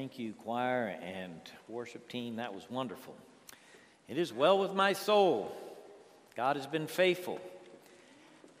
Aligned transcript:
Thank 0.00 0.18
you, 0.18 0.32
choir 0.32 0.96
and 1.02 1.38
worship 1.68 2.08
team. 2.08 2.36
That 2.36 2.54
was 2.54 2.64
wonderful. 2.70 3.14
It 4.08 4.16
is 4.16 4.32
well 4.32 4.58
with 4.58 4.72
my 4.72 4.94
soul. 4.94 5.54
God 6.34 6.56
has 6.56 6.66
been 6.66 6.86
faithful. 6.86 7.38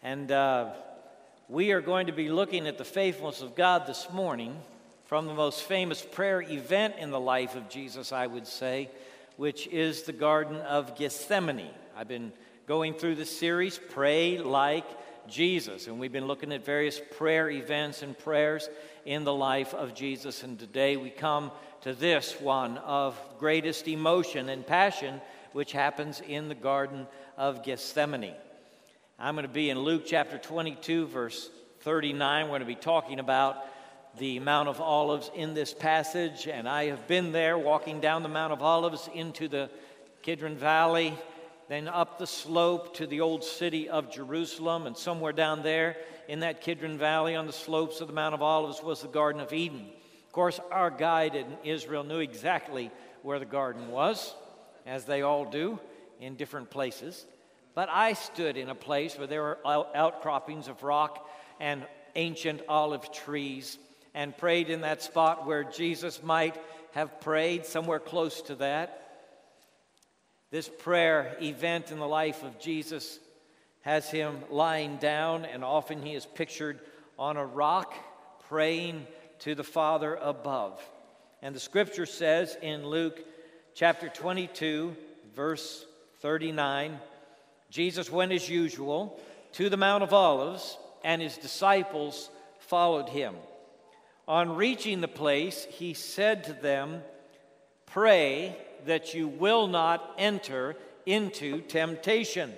And 0.02 0.30
uh, 0.30 0.74
we 1.48 1.72
are 1.72 1.80
going 1.80 2.08
to 2.08 2.12
be 2.12 2.28
looking 2.28 2.66
at 2.66 2.76
the 2.76 2.84
faithfulness 2.84 3.40
of 3.40 3.54
God 3.54 3.86
this 3.86 4.06
morning 4.12 4.54
from 5.06 5.26
the 5.26 5.32
most 5.32 5.62
famous 5.62 6.02
prayer 6.02 6.42
event 6.42 6.96
in 6.98 7.10
the 7.10 7.18
life 7.18 7.56
of 7.56 7.70
Jesus, 7.70 8.12
I 8.12 8.26
would 8.26 8.46
say, 8.46 8.90
which 9.38 9.66
is 9.68 10.02
the 10.02 10.12
Garden 10.12 10.56
of 10.56 10.94
Gethsemane. 10.94 11.70
I've 11.96 12.06
been 12.06 12.32
going 12.66 12.92
through 12.92 13.14
the 13.14 13.24
series, 13.24 13.80
Pray 13.92 14.36
Like 14.36 14.84
Jesus. 15.30 15.86
And 15.86 15.98
we've 15.98 16.12
been 16.12 16.26
looking 16.26 16.52
at 16.52 16.64
various 16.64 17.00
prayer 17.16 17.48
events 17.48 18.02
and 18.02 18.18
prayers 18.18 18.68
in 19.04 19.24
the 19.24 19.32
life 19.32 19.72
of 19.72 19.94
Jesus. 19.94 20.42
And 20.42 20.58
today 20.58 20.96
we 20.96 21.10
come 21.10 21.50
to 21.82 21.94
this 21.94 22.38
one 22.40 22.78
of 22.78 23.18
greatest 23.38 23.88
emotion 23.88 24.48
and 24.48 24.66
passion, 24.66 25.20
which 25.52 25.72
happens 25.72 26.20
in 26.20 26.48
the 26.48 26.54
Garden 26.54 27.06
of 27.38 27.64
Gethsemane. 27.64 28.34
I'm 29.18 29.34
going 29.34 29.46
to 29.46 29.52
be 29.52 29.70
in 29.70 29.78
Luke 29.78 30.02
chapter 30.06 30.38
22, 30.38 31.06
verse 31.06 31.50
39. 31.80 32.44
We're 32.44 32.48
going 32.50 32.60
to 32.60 32.66
be 32.66 32.74
talking 32.74 33.20
about 33.20 33.64
the 34.18 34.40
Mount 34.40 34.68
of 34.68 34.80
Olives 34.80 35.30
in 35.34 35.54
this 35.54 35.72
passage. 35.72 36.48
And 36.48 36.68
I 36.68 36.86
have 36.86 37.06
been 37.06 37.32
there 37.32 37.56
walking 37.56 38.00
down 38.00 38.22
the 38.22 38.28
Mount 38.28 38.52
of 38.52 38.62
Olives 38.62 39.08
into 39.14 39.48
the 39.48 39.70
Kidron 40.22 40.56
Valley 40.56 41.16
then 41.70 41.86
up 41.86 42.18
the 42.18 42.26
slope 42.26 42.96
to 42.96 43.06
the 43.06 43.20
old 43.20 43.44
city 43.44 43.88
of 43.88 44.10
Jerusalem, 44.10 44.88
and 44.88 44.96
somewhere 44.96 45.32
down 45.32 45.62
there 45.62 45.96
in 46.26 46.40
that 46.40 46.62
Kidron 46.62 46.98
Valley 46.98 47.36
on 47.36 47.46
the 47.46 47.52
slopes 47.52 48.00
of 48.00 48.08
the 48.08 48.12
Mount 48.12 48.34
of 48.34 48.42
Olives 48.42 48.82
was 48.82 49.02
the 49.02 49.06
Garden 49.06 49.40
of 49.40 49.52
Eden. 49.52 49.86
Of 50.26 50.32
course, 50.32 50.58
our 50.72 50.90
guide 50.90 51.36
in 51.36 51.46
Israel 51.62 52.02
knew 52.02 52.18
exactly 52.18 52.90
where 53.22 53.38
the 53.38 53.44
garden 53.44 53.88
was, 53.88 54.34
as 54.84 55.04
they 55.04 55.22
all 55.22 55.44
do 55.44 55.78
in 56.20 56.34
different 56.34 56.70
places. 56.70 57.24
But 57.76 57.88
I 57.88 58.14
stood 58.14 58.56
in 58.56 58.68
a 58.68 58.74
place 58.74 59.16
where 59.16 59.28
there 59.28 59.42
were 59.42 59.58
outcroppings 59.64 60.66
of 60.66 60.82
rock 60.82 61.24
and 61.60 61.86
ancient 62.16 62.62
olive 62.68 63.12
trees 63.12 63.78
and 64.12 64.36
prayed 64.36 64.70
in 64.70 64.80
that 64.80 65.04
spot 65.04 65.46
where 65.46 65.62
Jesus 65.62 66.20
might 66.20 66.60
have 66.94 67.20
prayed, 67.20 67.64
somewhere 67.64 68.00
close 68.00 68.42
to 68.42 68.56
that. 68.56 69.09
This 70.50 70.68
prayer 70.68 71.36
event 71.40 71.92
in 71.92 72.00
the 72.00 72.08
life 72.08 72.42
of 72.42 72.58
Jesus 72.58 73.20
has 73.82 74.10
him 74.10 74.38
lying 74.50 74.96
down, 74.96 75.44
and 75.44 75.62
often 75.62 76.02
he 76.02 76.14
is 76.14 76.26
pictured 76.26 76.80
on 77.16 77.36
a 77.36 77.46
rock 77.46 77.94
praying 78.48 79.06
to 79.40 79.54
the 79.54 79.62
Father 79.62 80.16
above. 80.16 80.82
And 81.40 81.54
the 81.54 81.60
scripture 81.60 82.04
says 82.04 82.56
in 82.60 82.84
Luke 82.84 83.20
chapter 83.74 84.08
22, 84.08 84.96
verse 85.36 85.86
39 86.20 86.98
Jesus 87.70 88.10
went 88.10 88.32
as 88.32 88.48
usual 88.48 89.20
to 89.52 89.68
the 89.68 89.76
Mount 89.76 90.02
of 90.02 90.12
Olives, 90.12 90.76
and 91.04 91.22
his 91.22 91.36
disciples 91.36 92.28
followed 92.58 93.08
him. 93.08 93.36
On 94.26 94.56
reaching 94.56 95.00
the 95.00 95.06
place, 95.06 95.66
he 95.70 95.94
said 95.94 96.44
to 96.44 96.52
them, 96.52 97.02
Pray 97.90 98.56
that 98.86 99.14
you 99.14 99.26
will 99.26 99.66
not 99.66 100.14
enter 100.16 100.76
into 101.06 101.60
temptation. 101.62 102.52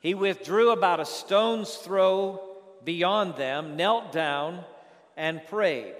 He 0.00 0.14
withdrew 0.14 0.70
about 0.72 1.00
a 1.00 1.06
stone's 1.06 1.74
throw 1.74 2.40
beyond 2.84 3.36
them, 3.36 3.76
knelt 3.76 4.12
down, 4.12 4.64
and 5.16 5.46
prayed, 5.46 5.94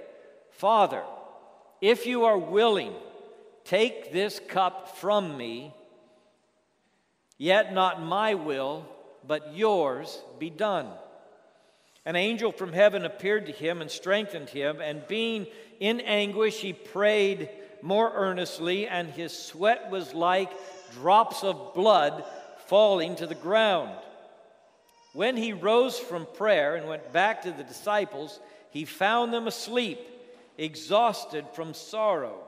Father, 0.50 1.02
if 1.80 2.06
you 2.06 2.24
are 2.24 2.38
willing, 2.38 2.92
take 3.64 4.12
this 4.12 4.40
cup 4.48 4.96
from 4.96 5.36
me, 5.36 5.72
yet 7.38 7.72
not 7.72 8.02
my 8.02 8.34
will, 8.34 8.84
but 9.26 9.54
yours 9.54 10.22
be 10.38 10.50
done. 10.50 10.88
An 12.04 12.16
angel 12.16 12.52
from 12.52 12.72
heaven 12.72 13.04
appeared 13.04 13.46
to 13.46 13.52
him 13.52 13.80
and 13.80 13.90
strengthened 13.90 14.48
him, 14.48 14.80
and 14.80 15.06
being 15.06 15.46
in 15.80 16.00
anguish, 16.00 16.60
he 16.60 16.72
prayed 16.72 17.48
more 17.82 18.12
earnestly, 18.14 18.86
and 18.86 19.08
his 19.08 19.36
sweat 19.36 19.90
was 19.90 20.14
like 20.14 20.50
drops 20.92 21.42
of 21.44 21.74
blood 21.74 22.24
falling 22.66 23.16
to 23.16 23.26
the 23.26 23.34
ground. 23.34 23.96
When 25.12 25.36
he 25.36 25.52
rose 25.52 25.98
from 25.98 26.26
prayer 26.34 26.76
and 26.76 26.88
went 26.88 27.12
back 27.12 27.42
to 27.42 27.50
the 27.50 27.64
disciples, 27.64 28.38
he 28.70 28.84
found 28.84 29.32
them 29.32 29.46
asleep, 29.46 29.98
exhausted 30.58 31.46
from 31.54 31.74
sorrow. 31.74 32.38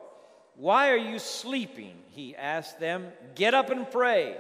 Why 0.56 0.90
are 0.90 0.96
you 0.96 1.18
sleeping? 1.18 1.94
He 2.10 2.36
asked 2.36 2.80
them. 2.80 3.06
Get 3.34 3.54
up 3.54 3.70
and 3.70 3.90
pray, 3.90 4.36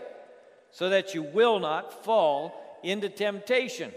so 0.70 0.90
that 0.90 1.14
you 1.14 1.22
will 1.22 1.58
not 1.58 2.04
fall 2.04 2.80
into 2.82 3.08
temptation. 3.08 3.92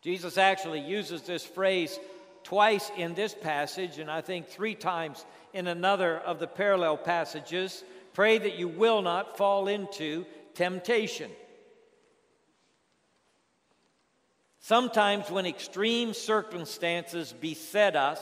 Jesus 0.00 0.38
actually 0.38 0.80
uses 0.80 1.22
this 1.22 1.44
phrase 1.44 1.98
twice 2.44 2.90
in 2.96 3.14
this 3.14 3.34
passage, 3.34 3.98
and 3.98 4.10
I 4.10 4.20
think 4.20 4.48
three 4.48 4.74
times 4.74 5.24
in 5.52 5.66
another 5.66 6.18
of 6.18 6.38
the 6.38 6.46
parallel 6.46 6.96
passages. 6.96 7.82
Pray 8.12 8.38
that 8.38 8.56
you 8.56 8.68
will 8.68 9.02
not 9.02 9.36
fall 9.36 9.66
into 9.66 10.24
temptation. 10.54 11.30
Sometimes, 14.60 15.30
when 15.30 15.46
extreme 15.46 16.14
circumstances 16.14 17.34
beset 17.38 17.96
us, 17.96 18.20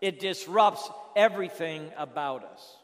it 0.00 0.20
disrupts 0.20 0.90
everything 1.14 1.90
about 1.96 2.44
us. 2.44 2.76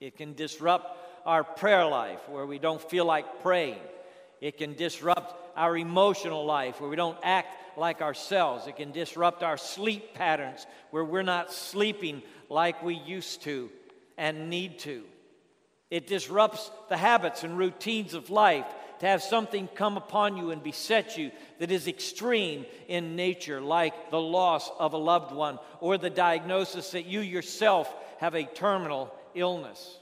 It 0.00 0.16
can 0.16 0.34
disrupt 0.34 0.98
our 1.24 1.44
prayer 1.44 1.86
life 1.86 2.28
where 2.28 2.46
we 2.46 2.58
don't 2.58 2.82
feel 2.82 3.04
like 3.04 3.42
praying. 3.42 3.78
It 4.40 4.58
can 4.58 4.74
disrupt 4.74 5.34
our 5.56 5.76
emotional 5.76 6.44
life 6.44 6.80
where 6.80 6.90
we 6.90 6.96
don't 6.96 7.18
act 7.22 7.56
like 7.78 8.00
ourselves. 8.00 8.66
It 8.66 8.76
can 8.76 8.92
disrupt 8.92 9.42
our 9.42 9.56
sleep 9.56 10.14
patterns 10.14 10.66
where 10.90 11.04
we're 11.04 11.22
not 11.22 11.52
sleeping 11.52 12.22
like 12.48 12.82
we 12.82 12.94
used 12.94 13.42
to 13.42 13.70
and 14.16 14.50
need 14.50 14.78
to. 14.80 15.04
It 15.90 16.06
disrupts 16.06 16.70
the 16.88 16.96
habits 16.96 17.44
and 17.44 17.58
routines 17.58 18.14
of 18.14 18.30
life 18.30 18.66
to 19.00 19.06
have 19.06 19.22
something 19.22 19.68
come 19.68 19.96
upon 19.96 20.36
you 20.36 20.50
and 20.50 20.62
beset 20.62 21.18
you 21.18 21.30
that 21.58 21.70
is 21.70 21.88
extreme 21.88 22.64
in 22.88 23.16
nature, 23.16 23.60
like 23.60 24.10
the 24.10 24.20
loss 24.20 24.70
of 24.78 24.92
a 24.92 24.98
loved 24.98 25.34
one 25.34 25.58
or 25.80 25.98
the 25.98 26.10
diagnosis 26.10 26.92
that 26.92 27.06
you 27.06 27.20
yourself 27.20 27.92
have 28.18 28.34
a 28.34 28.44
terminal 28.44 29.14
illness. 29.34 29.98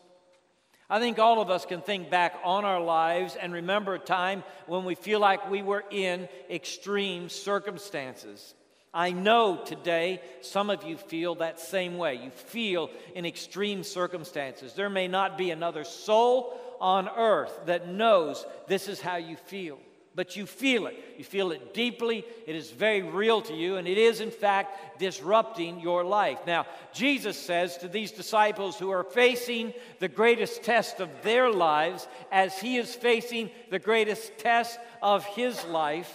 I 0.91 0.99
think 0.99 1.19
all 1.19 1.41
of 1.41 1.51
us 1.51 1.65
can 1.65 1.81
think 1.81 2.11
back 2.11 2.35
on 2.45 2.65
our 2.65 2.81
lives 2.81 3.37
and 3.37 3.53
remember 3.53 3.95
a 3.95 3.99
time 3.99 4.45
when 4.67 4.85
we 4.85 4.95
feel 4.95 5.21
like 5.21 5.51
we 5.51 5.63
were 5.63 5.85
in 5.91 6.29
extreme 6.51 7.29
circumstances. 7.29 8.55
I 8.95 9.13
know 9.13 9.63
today 9.65 10.21
some 10.43 10.69
of 10.69 10.85
you 10.85 10.99
feel 10.99 11.37
that 11.37 11.59
same 11.59 11.97
way. 11.97 12.17
You 12.17 12.31
feel 12.31 12.91
in 13.15 13.25
extreme 13.25 13.85
circumstances. 13.85 14.75
There 14.75 14.91
may 14.91 15.09
not 15.09 15.39
be 15.39 15.51
another 15.51 15.85
soul 15.85 16.59
on 16.79 17.09
earth 17.09 17.59
that 17.67 17.89
knows 17.89 18.45
this 18.67 18.89
is 18.89 19.01
how 19.01 19.17
you 19.17 19.37
feel 19.37 19.79
but 20.15 20.37
you 20.37 20.47
feel 20.47 20.87
it. 20.87 20.97
You 21.17 21.25
feel 21.25 21.53
it 21.53 21.73
deeply. 21.73 22.25
It 22.47 22.55
is 22.55 22.71
very 22.71 23.03
real 23.03 23.41
to 23.43 23.55
you, 23.55 23.77
and 23.77 23.89
it 23.89 23.99
is, 23.99 24.21
in 24.21 24.31
fact, 24.31 24.99
disrupting 24.99 25.81
your 25.81 26.05
life. 26.05 26.41
Now, 26.47 26.67
Jesus 26.93 27.37
says 27.37 27.79
to 27.79 27.89
these 27.89 28.13
disciples 28.13 28.79
who 28.79 28.91
are 28.91 29.05
facing 29.05 29.73
the 30.01 30.09
greatest 30.09 30.63
test 30.63 31.01
of 31.01 31.09
their 31.23 31.51
lives, 31.51 32.07
as 32.31 32.59
he 32.59 32.77
is 32.77 32.95
facing 32.95 33.51
the 33.71 33.79
greatest 33.79 34.39
test 34.39 34.79
of 35.01 35.25
his 35.25 35.65
life, 35.65 36.13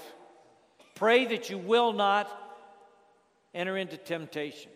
pray 0.95 1.25
that 1.25 1.49
you 1.49 1.57
will 1.57 1.93
not 1.93 2.29
enter 3.53 3.77
into 3.77 3.97
temptation. 3.97 4.71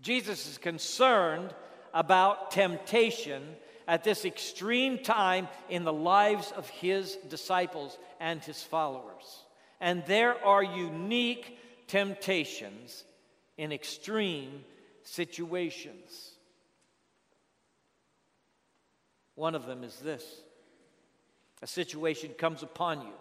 Jesus 0.00 0.48
is 0.48 0.58
concerned 0.58 1.54
about 1.94 2.50
temptation 2.50 3.42
at 3.86 4.04
this 4.04 4.24
extreme 4.24 4.98
time 4.98 5.48
in 5.68 5.84
the 5.84 5.92
lives 5.92 6.52
of 6.52 6.68
his 6.68 7.16
disciples 7.28 7.98
and 8.20 8.42
his 8.42 8.62
followers. 8.62 9.44
And 9.80 10.04
there 10.06 10.42
are 10.44 10.62
unique 10.62 11.58
temptations 11.88 13.04
in 13.56 13.72
extreme 13.72 14.64
situations. 15.02 16.30
One 19.34 19.54
of 19.54 19.66
them 19.66 19.82
is 19.84 19.96
this 19.98 20.24
a 21.62 21.66
situation 21.66 22.32
comes 22.36 22.62
upon 22.62 23.02
you 23.02 23.12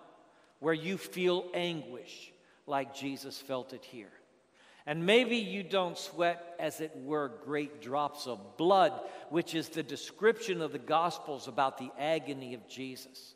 where 0.59 0.73
you 0.73 0.97
feel 0.97 1.45
anguish 1.53 2.31
like 2.67 2.95
Jesus 2.95 3.39
felt 3.39 3.73
it 3.73 3.83
here. 3.83 4.11
And 4.85 5.05
maybe 5.05 5.37
you 5.37 5.61
don't 5.61 5.97
sweat, 5.97 6.55
as 6.59 6.81
it 6.81 6.91
were, 6.95 7.31
great 7.45 7.81
drops 7.81 8.25
of 8.25 8.57
blood, 8.57 8.93
which 9.29 9.53
is 9.53 9.69
the 9.69 9.83
description 9.83 10.61
of 10.61 10.71
the 10.71 10.79
Gospels 10.79 11.47
about 11.47 11.77
the 11.77 11.91
agony 11.99 12.55
of 12.55 12.67
Jesus. 12.67 13.35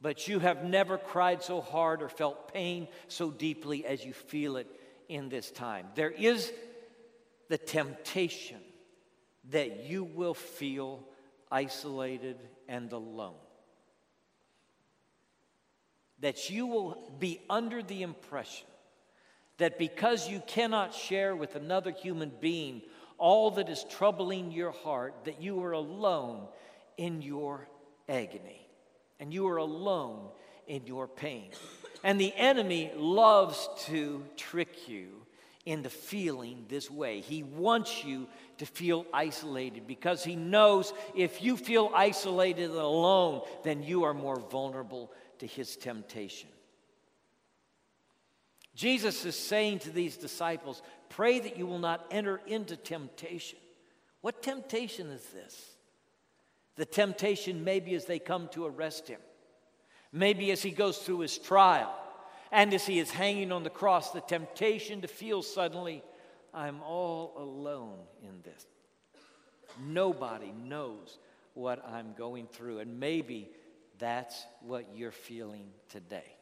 But 0.00 0.28
you 0.28 0.38
have 0.40 0.64
never 0.64 0.98
cried 0.98 1.42
so 1.42 1.62
hard 1.62 2.02
or 2.02 2.10
felt 2.10 2.52
pain 2.52 2.88
so 3.08 3.30
deeply 3.30 3.86
as 3.86 4.04
you 4.04 4.12
feel 4.12 4.56
it 4.56 4.68
in 5.08 5.30
this 5.30 5.50
time. 5.50 5.86
There 5.94 6.10
is 6.10 6.52
the 7.48 7.56
temptation 7.56 8.60
that 9.50 9.84
you 9.84 10.04
will 10.04 10.34
feel 10.34 11.02
isolated 11.50 12.36
and 12.68 12.92
alone. 12.92 13.36
That 16.20 16.50
you 16.50 16.66
will 16.66 17.12
be 17.18 17.40
under 17.48 17.82
the 17.82 18.02
impression 18.02 18.66
that 19.58 19.78
because 19.78 20.28
you 20.28 20.42
cannot 20.46 20.94
share 20.94 21.34
with 21.34 21.56
another 21.56 21.90
human 21.90 22.32
being 22.40 22.82
all 23.18 23.52
that 23.52 23.68
is 23.68 23.84
troubling 23.88 24.50
your 24.52 24.72
heart, 24.72 25.14
that 25.24 25.40
you 25.40 25.62
are 25.62 25.72
alone 25.72 26.46
in 26.96 27.22
your 27.22 27.68
agony 28.08 28.68
and 29.18 29.32
you 29.32 29.48
are 29.48 29.56
alone 29.56 30.28
in 30.66 30.86
your 30.86 31.08
pain. 31.08 31.50
And 32.04 32.20
the 32.20 32.34
enemy 32.34 32.92
loves 32.94 33.68
to 33.86 34.22
trick 34.36 34.88
you 34.88 35.08
into 35.64 35.90
feeling 35.90 36.64
this 36.68 36.90
way. 36.90 37.20
He 37.20 37.42
wants 37.42 38.04
you 38.04 38.28
to 38.58 38.66
feel 38.66 39.04
isolated 39.12 39.86
because 39.86 40.22
he 40.22 40.36
knows 40.36 40.92
if 41.16 41.42
you 41.42 41.56
feel 41.56 41.90
isolated 41.94 42.70
and 42.70 42.78
alone, 42.78 43.42
then 43.64 43.82
you 43.82 44.04
are 44.04 44.14
more 44.14 44.38
vulnerable 44.38 45.10
to 45.40 45.46
his 45.46 45.76
temptation. 45.76 46.48
Jesus 48.76 49.24
is 49.24 49.36
saying 49.36 49.80
to 49.80 49.90
these 49.90 50.18
disciples, 50.18 50.82
Pray 51.08 51.40
that 51.40 51.56
you 51.56 51.66
will 51.66 51.78
not 51.78 52.06
enter 52.10 52.40
into 52.46 52.76
temptation. 52.76 53.58
What 54.20 54.42
temptation 54.42 55.10
is 55.10 55.24
this? 55.28 55.76
The 56.76 56.84
temptation 56.84 57.64
maybe 57.64 57.94
as 57.94 58.04
they 58.04 58.18
come 58.18 58.48
to 58.52 58.66
arrest 58.66 59.08
him, 59.08 59.20
maybe 60.12 60.50
as 60.50 60.62
he 60.62 60.70
goes 60.70 60.98
through 60.98 61.20
his 61.20 61.38
trial, 61.38 61.92
and 62.52 62.74
as 62.74 62.86
he 62.86 62.98
is 62.98 63.10
hanging 63.10 63.50
on 63.50 63.64
the 63.64 63.70
cross, 63.70 64.10
the 64.10 64.20
temptation 64.20 65.00
to 65.00 65.08
feel 65.08 65.42
suddenly, 65.42 66.02
I'm 66.52 66.82
all 66.82 67.32
alone 67.38 67.98
in 68.22 68.42
this. 68.42 68.66
Nobody 69.82 70.52
knows 70.52 71.18
what 71.54 71.82
I'm 71.88 72.12
going 72.16 72.46
through. 72.46 72.80
And 72.80 73.00
maybe 73.00 73.50
that's 73.98 74.46
what 74.60 74.86
you're 74.94 75.12
feeling 75.12 75.68
today. 75.88 76.35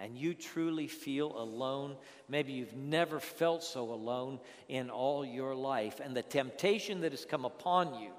And 0.00 0.16
you 0.16 0.32
truly 0.32 0.86
feel 0.86 1.38
alone. 1.38 1.96
Maybe 2.28 2.52
you've 2.52 2.76
never 2.76 3.20
felt 3.20 3.62
so 3.62 3.92
alone 3.92 4.40
in 4.68 4.88
all 4.88 5.24
your 5.24 5.54
life. 5.54 6.00
And 6.02 6.16
the 6.16 6.22
temptation 6.22 7.02
that 7.02 7.12
has 7.12 7.26
come 7.26 7.44
upon 7.44 8.00
you 8.00 8.10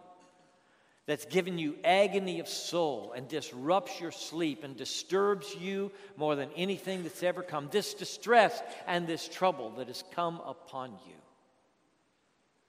that's 1.08 1.26
given 1.26 1.58
you 1.58 1.76
agony 1.84 2.40
of 2.40 2.48
soul 2.48 3.14
and 3.16 3.28
disrupts 3.28 4.00
your 4.00 4.12
sleep 4.12 4.64
and 4.64 4.78
disturbs 4.78 5.56
you 5.60 5.92
more 6.16 6.36
than 6.36 6.50
anything 6.56 7.04
that's 7.04 7.24
ever 7.24 7.42
come. 7.42 7.68
This 7.72 7.94
distress 7.94 8.62
and 8.86 9.08
this 9.08 9.28
trouble 9.28 9.72
that 9.72 9.88
has 9.88 10.04
come 10.14 10.40
upon 10.46 10.92
you. 11.08 11.16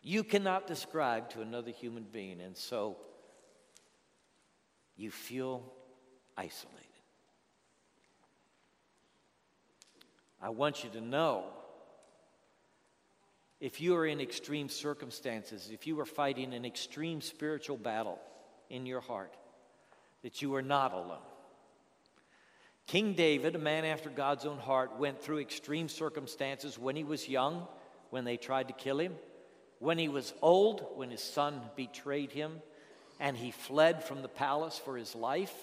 You 0.02 0.24
cannot 0.24 0.66
describe 0.66 1.30
to 1.30 1.42
another 1.42 1.70
human 1.70 2.04
being, 2.10 2.40
and 2.40 2.56
so 2.56 2.96
you 4.96 5.10
feel 5.10 5.62
isolated. 6.36 6.81
I 10.42 10.50
want 10.50 10.82
you 10.82 10.90
to 10.90 11.00
know 11.00 11.44
if 13.60 13.80
you 13.80 13.94
are 13.94 14.04
in 14.04 14.20
extreme 14.20 14.68
circumstances, 14.68 15.70
if 15.72 15.86
you 15.86 16.00
are 16.00 16.04
fighting 16.04 16.52
an 16.52 16.64
extreme 16.64 17.20
spiritual 17.20 17.76
battle 17.76 18.18
in 18.68 18.84
your 18.84 19.00
heart, 19.00 19.32
that 20.24 20.42
you 20.42 20.56
are 20.56 20.62
not 20.62 20.92
alone. 20.92 21.22
King 22.88 23.14
David, 23.14 23.54
a 23.54 23.60
man 23.60 23.84
after 23.84 24.10
God's 24.10 24.44
own 24.44 24.58
heart, 24.58 24.98
went 24.98 25.22
through 25.22 25.38
extreme 25.38 25.88
circumstances 25.88 26.76
when 26.76 26.96
he 26.96 27.04
was 27.04 27.28
young, 27.28 27.68
when 28.10 28.24
they 28.24 28.36
tried 28.36 28.66
to 28.66 28.74
kill 28.74 28.98
him, 28.98 29.14
when 29.78 29.96
he 29.96 30.08
was 30.08 30.34
old, 30.42 30.84
when 30.96 31.10
his 31.10 31.22
son 31.22 31.60
betrayed 31.76 32.32
him, 32.32 32.60
and 33.20 33.36
he 33.36 33.52
fled 33.52 34.02
from 34.02 34.22
the 34.22 34.28
palace 34.28 34.76
for 34.76 34.96
his 34.96 35.14
life. 35.14 35.54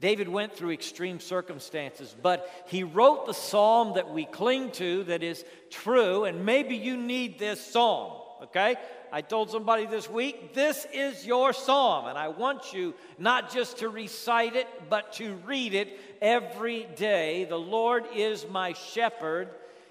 David 0.00 0.28
went 0.28 0.54
through 0.54 0.70
extreme 0.70 1.20
circumstances, 1.20 2.16
but 2.22 2.50
he 2.66 2.84
wrote 2.84 3.26
the 3.26 3.34
psalm 3.34 3.94
that 3.94 4.10
we 4.10 4.24
cling 4.24 4.70
to 4.72 5.04
that 5.04 5.22
is 5.22 5.44
true, 5.68 6.24
and 6.24 6.46
maybe 6.46 6.74
you 6.74 6.96
need 6.96 7.38
this 7.38 7.60
psalm, 7.60 8.12
okay? 8.44 8.76
I 9.12 9.20
told 9.20 9.50
somebody 9.50 9.84
this 9.84 10.08
week, 10.08 10.54
this 10.54 10.86
is 10.92 11.26
your 11.26 11.52
psalm, 11.52 12.06
and 12.06 12.16
I 12.16 12.28
want 12.28 12.72
you 12.72 12.94
not 13.18 13.52
just 13.52 13.78
to 13.78 13.90
recite 13.90 14.56
it, 14.56 14.66
but 14.88 15.12
to 15.14 15.34
read 15.44 15.74
it 15.74 15.98
every 16.22 16.86
day. 16.96 17.44
The 17.44 17.58
Lord 17.58 18.04
is 18.14 18.46
my 18.48 18.72
shepherd. 18.72 19.48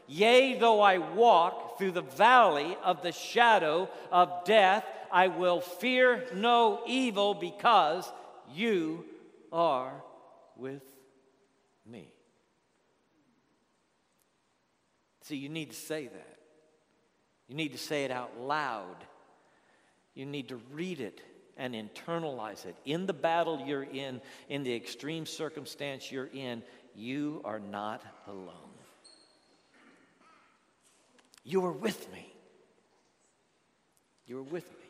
Yea, 0.07 0.57
though 0.57 0.81
I 0.81 0.97
walk 0.97 1.77
through 1.77 1.91
the 1.91 2.01
valley 2.01 2.75
of 2.83 3.03
the 3.03 3.11
shadow 3.11 3.89
of 4.11 4.43
death, 4.43 4.85
I 5.11 5.27
will 5.27 5.61
fear 5.61 6.25
no 6.33 6.81
evil 6.87 7.35
because 7.35 8.11
you 8.55 9.05
are 9.51 10.03
with 10.55 10.83
me. 11.85 12.13
See, 15.23 15.37
you 15.37 15.49
need 15.49 15.71
to 15.71 15.75
say 15.75 16.07
that. 16.07 16.37
You 17.47 17.55
need 17.55 17.71
to 17.71 17.77
say 17.77 18.03
it 18.03 18.11
out 18.11 18.39
loud. 18.39 18.97
You 20.15 20.25
need 20.25 20.49
to 20.49 20.59
read 20.71 20.99
it 20.99 21.21
and 21.57 21.75
internalize 21.75 22.65
it. 22.65 22.75
In 22.85 23.05
the 23.05 23.13
battle 23.13 23.61
you're 23.65 23.83
in, 23.83 24.21
in 24.47 24.63
the 24.63 24.73
extreme 24.73 25.25
circumstance 25.25 26.11
you're 26.11 26.29
in, 26.33 26.63
you 26.95 27.41
are 27.43 27.59
not 27.59 28.03
alone. 28.27 28.55
You 31.43 31.65
are 31.65 31.71
with 31.71 32.11
me. 32.11 32.33
You 34.25 34.39
are 34.39 34.43
with 34.43 34.69
me. 34.69 34.85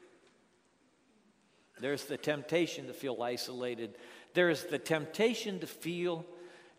There's 1.80 2.06
the 2.06 2.18
temptation 2.18 2.88
to 2.88 2.94
feel 2.94 3.22
isolated. 3.22 3.96
There 4.34 4.50
is 4.50 4.66
the 4.66 4.80
temptation 4.80 5.60
to 5.60 5.68
feel 5.68 6.26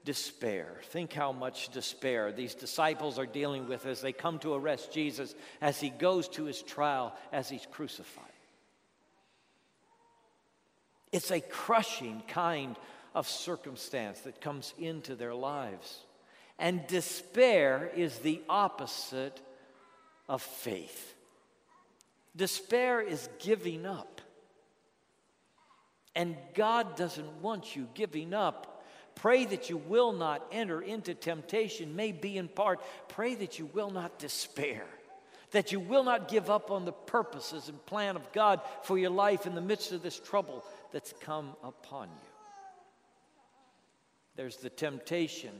despair. 0.04 0.80
Think 0.84 1.12
how 1.12 1.32
much 1.32 1.70
despair 1.70 2.32
these 2.32 2.54
disciples 2.54 3.18
are 3.18 3.26
dealing 3.26 3.68
with 3.68 3.86
as 3.86 4.00
they 4.00 4.12
come 4.12 4.38
to 4.40 4.54
arrest 4.54 4.92
Jesus, 4.92 5.34
as 5.60 5.80
he 5.80 5.90
goes 5.90 6.28
to 6.30 6.44
his 6.44 6.62
trial, 6.62 7.14
as 7.32 7.48
he's 7.48 7.66
crucified. 7.70 8.24
It's 11.12 11.30
a 11.30 11.40
crushing 11.40 12.22
kind 12.28 12.76
of 13.14 13.28
circumstance 13.28 14.20
that 14.20 14.40
comes 14.40 14.72
into 14.78 15.14
their 15.16 15.34
lives. 15.34 15.98
And 16.58 16.86
despair 16.86 17.90
is 17.96 18.18
the 18.18 18.40
opposite 18.48 19.40
of 20.28 20.42
faith. 20.42 21.14
Despair 22.36 23.00
is 23.00 23.28
giving 23.40 23.86
up. 23.86 24.20
And 26.14 26.36
God 26.54 26.96
doesn't 26.96 27.40
want 27.40 27.76
you 27.76 27.88
giving 27.94 28.34
up. 28.34 28.84
Pray 29.14 29.44
that 29.44 29.70
you 29.70 29.76
will 29.76 30.12
not 30.12 30.46
enter 30.50 30.80
into 30.80 31.14
temptation, 31.14 31.94
may 31.94 32.12
be 32.12 32.38
in 32.38 32.48
part. 32.48 32.80
Pray 33.08 33.34
that 33.34 33.58
you 33.58 33.66
will 33.66 33.90
not 33.90 34.18
despair, 34.18 34.84
that 35.50 35.72
you 35.72 35.80
will 35.80 36.04
not 36.04 36.28
give 36.28 36.48
up 36.48 36.70
on 36.70 36.84
the 36.84 36.92
purposes 36.92 37.68
and 37.68 37.84
plan 37.86 38.16
of 38.16 38.32
God 38.32 38.60
for 38.82 38.98
your 38.98 39.10
life 39.10 39.46
in 39.46 39.54
the 39.54 39.60
midst 39.60 39.92
of 39.92 40.02
this 40.02 40.18
trouble 40.18 40.64
that's 40.92 41.12
come 41.20 41.54
upon 41.62 42.08
you. 42.08 42.30
There's 44.36 44.56
the 44.56 44.70
temptation 44.70 45.52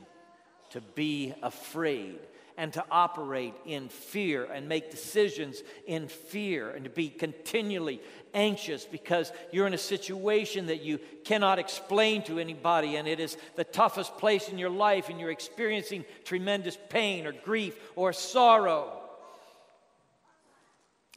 to 0.71 0.81
be 0.81 1.33
afraid 1.43 2.19
and 2.57 2.73
to 2.73 2.83
operate 2.91 3.53
in 3.65 3.89
fear 3.89 4.45
and 4.45 4.67
make 4.67 4.91
decisions 4.91 5.61
in 5.87 6.07
fear 6.07 6.69
and 6.69 6.83
to 6.83 6.89
be 6.89 7.09
continually 7.09 8.01
anxious 8.33 8.85
because 8.85 9.31
you're 9.51 9.67
in 9.67 9.73
a 9.73 9.77
situation 9.77 10.67
that 10.67 10.81
you 10.81 10.99
cannot 11.23 11.59
explain 11.59 12.23
to 12.23 12.39
anybody 12.39 12.95
and 12.95 13.07
it 13.07 13.19
is 13.19 13.37
the 13.55 13.63
toughest 13.63 14.17
place 14.17 14.49
in 14.49 14.57
your 14.57 14.69
life 14.69 15.09
and 15.09 15.19
you're 15.19 15.31
experiencing 15.31 16.05
tremendous 16.23 16.77
pain 16.89 17.25
or 17.25 17.31
grief 17.31 17.77
or 17.95 18.13
sorrow. 18.13 18.97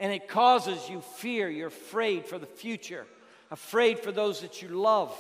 And 0.01 0.13
it 0.13 0.29
causes 0.29 0.89
you 0.89 1.01
fear. 1.01 1.49
You're 1.49 1.69
afraid 1.69 2.27
for 2.27 2.39
the 2.39 2.47
future, 2.47 3.07
afraid 3.51 4.01
for 4.01 4.11
those 4.11 4.41
that 4.41 4.61
you 4.61 4.69
love. 4.69 5.17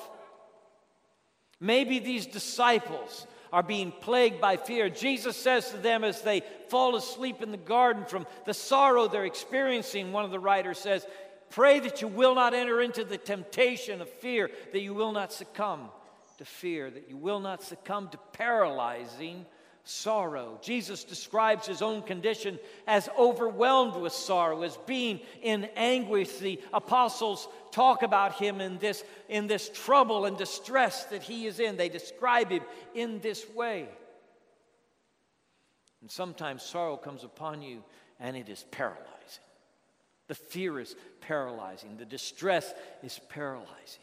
Maybe 1.60 1.98
these 2.00 2.26
disciples 2.26 3.26
are 3.54 3.62
being 3.62 3.92
plagued 3.92 4.40
by 4.40 4.56
fear. 4.56 4.90
Jesus 4.90 5.36
says 5.36 5.70
to 5.70 5.76
them 5.76 6.02
as 6.02 6.22
they 6.22 6.42
fall 6.70 6.96
asleep 6.96 7.40
in 7.40 7.52
the 7.52 7.56
garden 7.56 8.04
from 8.04 8.26
the 8.46 8.52
sorrow 8.52 9.06
they're 9.06 9.24
experiencing, 9.24 10.10
one 10.10 10.24
of 10.24 10.32
the 10.32 10.40
writers 10.40 10.76
says, 10.76 11.06
Pray 11.50 11.78
that 11.78 12.02
you 12.02 12.08
will 12.08 12.34
not 12.34 12.52
enter 12.52 12.80
into 12.80 13.04
the 13.04 13.16
temptation 13.16 14.00
of 14.00 14.08
fear, 14.08 14.50
that 14.72 14.80
you 14.80 14.92
will 14.92 15.12
not 15.12 15.32
succumb 15.32 15.88
to 16.38 16.44
fear, 16.44 16.90
that 16.90 17.08
you 17.08 17.16
will 17.16 17.38
not 17.38 17.62
succumb 17.62 18.08
to 18.08 18.18
paralyzing 18.32 19.46
sorrow. 19.84 20.58
Jesus 20.60 21.04
describes 21.04 21.64
his 21.64 21.80
own 21.80 22.02
condition 22.02 22.58
as 22.88 23.08
overwhelmed 23.16 23.94
with 23.94 24.12
sorrow, 24.12 24.62
as 24.62 24.76
being 24.78 25.20
in 25.42 25.68
anguish. 25.76 26.38
The 26.38 26.60
apostles 26.72 27.46
talk 27.74 28.04
about 28.04 28.34
him 28.34 28.60
in 28.60 28.78
this, 28.78 29.02
in 29.28 29.48
this 29.48 29.68
trouble 29.68 30.26
and 30.26 30.38
distress 30.38 31.04
that 31.06 31.24
he 31.24 31.46
is 31.46 31.58
in. 31.58 31.76
They 31.76 31.88
describe 31.88 32.50
him 32.50 32.62
in 32.94 33.18
this 33.18 33.44
way. 33.50 33.88
And 36.00 36.10
sometimes 36.10 36.62
sorrow 36.62 36.96
comes 36.96 37.24
upon 37.24 37.62
you 37.62 37.82
and 38.20 38.36
it 38.36 38.48
is 38.48 38.64
paralyzing. 38.70 39.08
The 40.28 40.34
fear 40.34 40.78
is 40.78 40.94
paralyzing, 41.20 41.96
the 41.96 42.04
distress 42.04 42.72
is 43.02 43.20
paralyzing. 43.28 44.00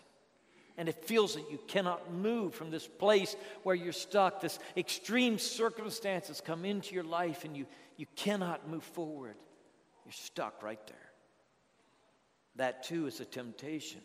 And 0.77 0.89
it 0.89 1.05
feels 1.05 1.35
that 1.35 1.49
you 1.51 1.59
cannot 1.67 2.11
move 2.11 2.55
from 2.55 2.71
this 2.71 2.87
place 2.87 3.35
where 3.63 3.75
you're 3.75 3.93
stuck. 3.93 4.41
This 4.41 4.57
extreme 4.75 5.37
circumstances 5.37 6.41
come 6.41 6.65
into 6.65 6.95
your 6.95 7.03
life 7.03 7.45
and 7.45 7.55
you, 7.55 7.67
you 7.97 8.05
cannot 8.15 8.67
move 8.67 8.83
forward. 8.83 9.35
You're 10.05 10.13
stuck 10.13 10.63
right 10.63 10.79
there. 10.87 11.00
That 12.55 12.83
too 12.83 13.07
is 13.07 13.19
a 13.19 13.25
temptation 13.25 14.01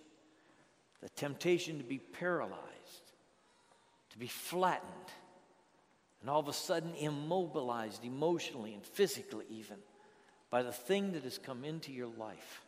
the 1.02 1.08
temptation 1.10 1.78
to 1.78 1.84
be 1.84 1.98
paralyzed, 1.98 3.12
to 4.10 4.18
be 4.18 4.26
flattened, 4.26 4.90
and 6.20 6.30
all 6.30 6.40
of 6.40 6.48
a 6.48 6.52
sudden 6.52 6.94
immobilized 6.94 8.04
emotionally 8.04 8.74
and 8.74 8.84
physically, 8.84 9.44
even 9.50 9.76
by 10.50 10.62
the 10.62 10.72
thing 10.72 11.12
that 11.12 11.24
has 11.24 11.38
come 11.38 11.64
into 11.64 11.92
your 11.92 12.08
life. 12.18 12.62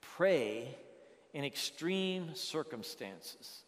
Pray 0.00 0.76
in 1.32 1.44
extreme 1.44 2.34
circumstances 2.34 3.64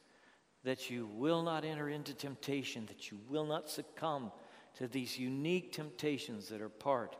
that 0.62 0.90
you 0.90 1.06
will 1.14 1.42
not 1.42 1.64
enter 1.64 1.88
into 1.88 2.14
temptation, 2.14 2.86
that 2.86 3.10
you 3.10 3.18
will 3.28 3.46
not 3.46 3.68
succumb 3.68 4.30
to 4.74 4.86
these 4.86 5.18
unique 5.18 5.72
temptations 5.72 6.48
that 6.48 6.60
are 6.60 6.68
part 6.68 7.16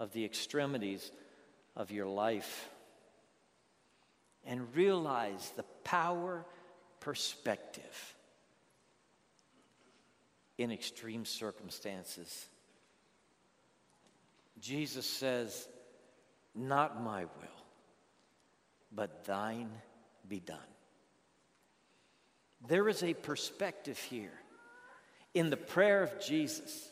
of 0.00 0.12
the 0.12 0.24
extremities 0.24 1.12
of 1.76 1.92
your 1.92 2.06
life. 2.06 2.68
And 4.44 4.74
realize 4.74 5.52
the 5.54 5.64
power 5.84 6.44
perspective 6.98 8.14
in 10.56 10.72
extreme 10.72 11.26
circumstances. 11.26 12.48
Jesus 14.58 15.06
says, 15.06 15.68
Not 16.54 17.02
my 17.02 17.24
will, 17.24 17.64
but 18.90 19.24
thine 19.26 19.70
be 20.26 20.40
done. 20.40 20.58
There 22.66 22.88
is 22.88 23.02
a 23.02 23.14
perspective 23.14 23.98
here 23.98 24.32
in 25.34 25.50
the 25.50 25.56
prayer 25.56 26.02
of 26.02 26.18
Jesus 26.20 26.90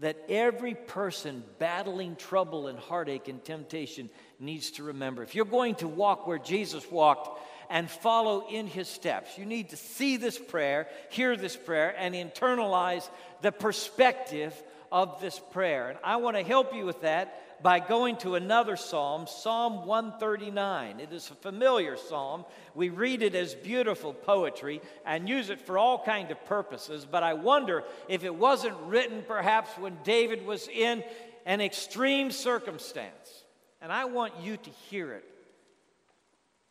that 0.00 0.18
every 0.28 0.74
person 0.74 1.44
battling 1.58 2.16
trouble 2.16 2.66
and 2.66 2.78
heartache 2.78 3.28
and 3.28 3.44
temptation 3.44 4.10
needs 4.38 4.72
to 4.72 4.82
remember. 4.82 5.22
If 5.22 5.34
you're 5.34 5.44
going 5.44 5.76
to 5.76 5.88
walk 5.88 6.26
where 6.26 6.38
Jesus 6.38 6.90
walked 6.90 7.38
and 7.68 7.88
follow 7.88 8.48
in 8.48 8.66
his 8.66 8.88
steps, 8.88 9.36
you 9.38 9.44
need 9.44 9.70
to 9.70 9.76
see 9.76 10.16
this 10.16 10.38
prayer, 10.38 10.88
hear 11.10 11.36
this 11.36 11.56
prayer, 11.56 11.94
and 11.96 12.14
internalize 12.14 13.08
the 13.42 13.52
perspective 13.52 14.54
of 14.92 15.20
this 15.20 15.38
prayer. 15.38 15.88
And 15.88 15.98
I 16.02 16.16
want 16.16 16.36
to 16.36 16.42
help 16.42 16.74
you 16.74 16.84
with 16.84 17.02
that 17.02 17.62
by 17.62 17.78
going 17.78 18.16
to 18.18 18.34
another 18.34 18.76
psalm, 18.76 19.26
Psalm 19.26 19.86
139. 19.86 21.00
It 21.00 21.12
is 21.12 21.30
a 21.30 21.34
familiar 21.34 21.96
psalm. 21.96 22.44
We 22.74 22.88
read 22.88 23.22
it 23.22 23.34
as 23.34 23.54
beautiful 23.54 24.14
poetry 24.14 24.80
and 25.04 25.28
use 25.28 25.50
it 25.50 25.60
for 25.60 25.76
all 25.76 26.02
kinds 26.02 26.30
of 26.30 26.44
purposes, 26.46 27.06
but 27.10 27.22
I 27.22 27.34
wonder 27.34 27.84
if 28.08 28.24
it 28.24 28.34
wasn't 28.34 28.76
written 28.86 29.22
perhaps 29.26 29.70
when 29.78 29.98
David 30.04 30.46
was 30.46 30.68
in 30.68 31.04
an 31.44 31.60
extreme 31.60 32.30
circumstance. 32.30 33.44
And 33.82 33.92
I 33.92 34.06
want 34.06 34.34
you 34.42 34.56
to 34.56 34.70
hear 34.90 35.12
it. 35.12 35.24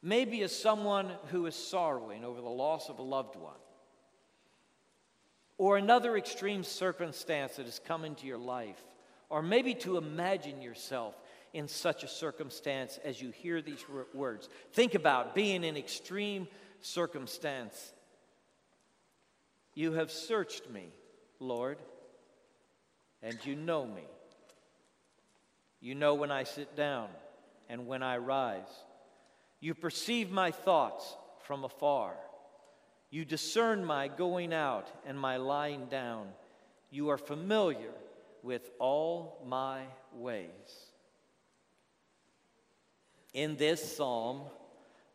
Maybe 0.01 0.41
as 0.43 0.57
someone 0.57 1.11
who 1.27 1.45
is 1.45 1.55
sorrowing 1.55 2.23
over 2.23 2.41
the 2.41 2.47
loss 2.47 2.89
of 2.89 2.99
a 2.99 3.03
loved 3.03 3.35
one 3.35 3.53
or 5.59 5.77
another 5.77 6.17
extreme 6.17 6.63
circumstance 6.63 7.57
that 7.57 7.65
has 7.67 7.79
come 7.85 8.05
into 8.05 8.25
your 8.25 8.37
life 8.39 8.81
or 9.29 9.43
maybe 9.43 9.75
to 9.75 9.97
imagine 9.97 10.61
yourself 10.61 11.13
in 11.53 11.67
such 11.67 12.03
a 12.03 12.07
circumstance 12.07 12.97
as 13.03 13.21
you 13.21 13.29
hear 13.29 13.61
these 13.61 13.83
words. 14.13 14.49
Think 14.73 14.95
about 14.95 15.35
being 15.35 15.63
in 15.63 15.77
extreme 15.77 16.47
circumstance. 16.81 17.93
You 19.75 19.93
have 19.93 20.11
searched 20.11 20.69
me, 20.69 20.89
Lord, 21.39 21.77
and 23.21 23.37
you 23.43 23.55
know 23.55 23.85
me. 23.85 24.07
You 25.81 25.93
know 25.93 26.13
when 26.13 26.31
I 26.31 26.43
sit 26.43 26.75
down 26.75 27.09
and 27.67 27.85
when 27.85 28.01
I 28.01 28.17
rise. 28.17 28.69
You 29.59 29.73
perceive 29.73 30.31
my 30.31 30.51
thoughts 30.51 31.17
from 31.43 31.65
afar. 31.65 32.15
You 33.09 33.25
discern 33.25 33.83
my 33.83 34.07
going 34.07 34.53
out 34.53 34.87
and 35.05 35.19
my 35.19 35.37
lying 35.37 35.87
down. 35.87 36.27
You 36.91 37.09
are 37.09 37.17
familiar 37.17 37.91
with 38.43 38.69
all 38.79 39.41
my 39.45 39.83
ways. 40.13 40.49
In 43.33 43.57
this 43.57 43.97
psalm, 43.97 44.41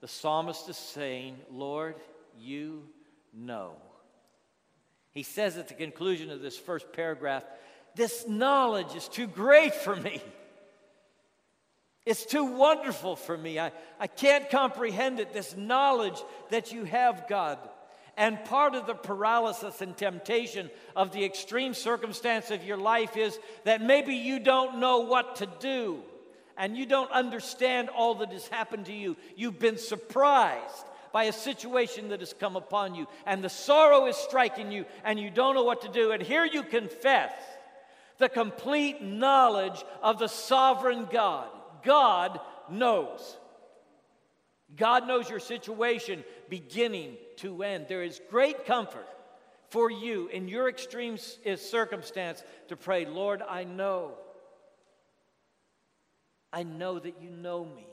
the 0.01 0.09
psalmist 0.09 0.69
is 0.69 0.77
saying, 0.77 1.37
Lord, 1.51 1.97
you 2.39 2.83
know. 3.33 3.77
He 5.13 5.23
says 5.23 5.57
at 5.57 5.69
the 5.69 5.75
conclusion 5.75 6.31
of 6.31 6.41
this 6.41 6.59
first 6.59 6.93
paragraph, 6.93 7.45
This 7.95 8.27
knowledge 8.29 8.95
is 8.97 9.09
too 9.09 9.27
great 9.27 9.75
for 9.75 9.95
me. 9.95 10.21
It's 12.05 12.27
too 12.27 12.45
wonderful 12.45 13.17
for 13.17 13.37
me. 13.37 13.59
I, 13.59 13.73
I 13.99 14.09
can't 14.09 14.51
comprehend 14.51 15.21
it, 15.21 15.33
this 15.33 15.57
knowledge 15.57 16.23
that 16.51 16.71
you 16.71 16.85
have, 16.85 17.27
God. 17.29 17.59
And 18.17 18.45
part 18.45 18.75
of 18.75 18.87
the 18.87 18.95
paralysis 18.95 19.81
and 19.81 19.97
temptation 19.97 20.71
of 20.95 21.13
the 21.13 21.25
extreme 21.25 21.75
circumstance 21.75 22.51
of 22.51 22.65
your 22.65 22.77
life 22.77 23.17
is 23.17 23.39
that 23.65 23.83
maybe 23.83 24.15
you 24.15 24.39
don't 24.39 24.79
know 24.79 25.01
what 25.01 25.37
to 25.37 25.49
do 25.59 26.03
and 26.57 26.77
you 26.77 26.87
don't 26.87 27.11
understand 27.11 27.89
all 27.89 28.17
that 28.17 28.33
has 28.33 28.47
happened 28.49 28.87
to 28.87 28.93
you. 28.93 29.17
You've 29.37 29.59
been 29.59 29.79
surprised 29.79 30.85
by 31.13 31.25
a 31.25 31.33
situation 31.33 32.09
that 32.09 32.21
has 32.21 32.33
come 32.33 32.57
upon 32.57 32.95
you, 32.95 33.07
and 33.25 33.43
the 33.43 33.49
sorrow 33.49 34.07
is 34.07 34.17
striking 34.17 34.73
you, 34.73 34.85
and 35.05 35.19
you 35.19 35.31
don't 35.31 35.55
know 35.55 35.63
what 35.63 35.83
to 35.83 35.89
do. 35.89 36.11
And 36.11 36.21
here 36.21 36.45
you 36.45 36.65
confess 36.65 37.33
the 38.19 38.29
complete 38.29 39.01
knowledge 39.01 39.85
of 40.03 40.19
the 40.19 40.29
sovereign 40.29 41.07
God. 41.11 41.49
God 41.85 42.41
knows. 42.69 43.37
God 44.77 45.07
knows 45.07 45.29
your 45.29 45.41
situation 45.41 46.25
beginning 46.49 47.17
to 47.37 47.63
end. 47.63 47.87
There 47.89 48.03
is 48.03 48.21
great 48.31 48.67
comfort 48.67 49.07
for 49.69 49.91
you 49.91 50.29
in 50.29 50.49
your 50.49 50.69
extreme 50.69 51.19
circumstance 51.19 52.43
to 52.69 52.77
pray, 52.77 53.07
Lord, 53.07 53.43
I 53.43 53.65
know. 53.65 54.13
I 56.53 56.63
know 56.63 56.99
that 56.99 57.21
you 57.21 57.31
know 57.31 57.65
me. 57.65 57.87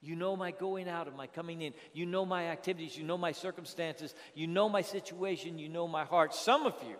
You 0.00 0.16
know 0.16 0.36
my 0.36 0.50
going 0.50 0.88
out 0.88 1.06
and 1.06 1.16
my 1.16 1.28
coming 1.28 1.62
in. 1.62 1.72
You 1.92 2.04
know 2.04 2.26
my 2.26 2.48
activities. 2.48 2.96
You 2.98 3.04
know 3.04 3.16
my 3.16 3.32
circumstances. 3.32 4.14
You 4.34 4.46
know 4.46 4.68
my 4.68 4.82
situation. 4.82 5.58
You 5.58 5.68
know 5.68 5.88
my 5.88 6.04
heart. 6.04 6.34
Some 6.34 6.66
of 6.66 6.74
you 6.86 6.96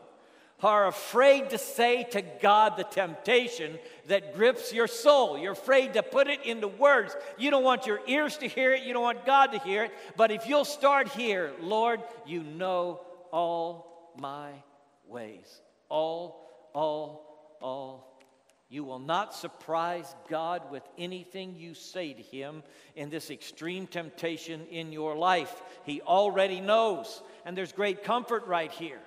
are 0.64 0.87
afraid 0.87 1.50
to 1.50 1.59
say 1.59 2.04
to 2.04 2.23
God 2.23 2.76
the 2.76 2.85
temptation 2.85 3.78
that 4.06 4.35
grips 4.35 4.73
your 4.73 4.87
soul. 4.87 5.38
You're 5.38 5.52
afraid 5.52 5.94
to 5.94 6.02
put 6.02 6.28
it 6.28 6.44
into 6.44 6.68
words. 6.68 7.16
You 7.38 7.50
don't 7.50 7.64
want 7.64 7.87
your 7.87 8.00
ears 8.06 8.38
to 8.38 8.49
hear 8.49 8.73
it, 8.73 8.83
you 8.83 8.92
don't 8.92 9.02
want 9.02 9.26
God 9.26 9.52
to 9.52 9.59
hear 9.59 9.85
it. 9.85 9.92
But 10.16 10.30
if 10.30 10.47
you'll 10.49 10.64
start 10.64 11.09
here, 11.09 11.52
Lord, 11.61 12.00
you 12.26 12.42
know 12.42 13.00
all 13.30 14.12
my 14.18 14.50
ways. 15.06 15.61
All, 15.88 16.71
all, 16.73 17.56
all. 17.61 18.14
You 18.68 18.83
will 18.83 18.99
not 18.99 19.35
surprise 19.35 20.12
God 20.28 20.71
with 20.71 20.83
anything 20.99 21.54
you 21.54 21.75
say 21.75 22.12
to 22.12 22.23
Him 22.23 22.62
in 22.97 23.11
this 23.11 23.30
extreme 23.30 23.87
temptation 23.87 24.66
in 24.71 24.90
your 24.90 25.16
life. 25.16 25.62
He 25.85 26.00
already 26.00 26.61
knows, 26.61 27.23
and 27.44 27.56
there's 27.56 27.73
great 27.73 28.02
comfort 28.02 28.47
right 28.47 28.73
here. 28.73 29.00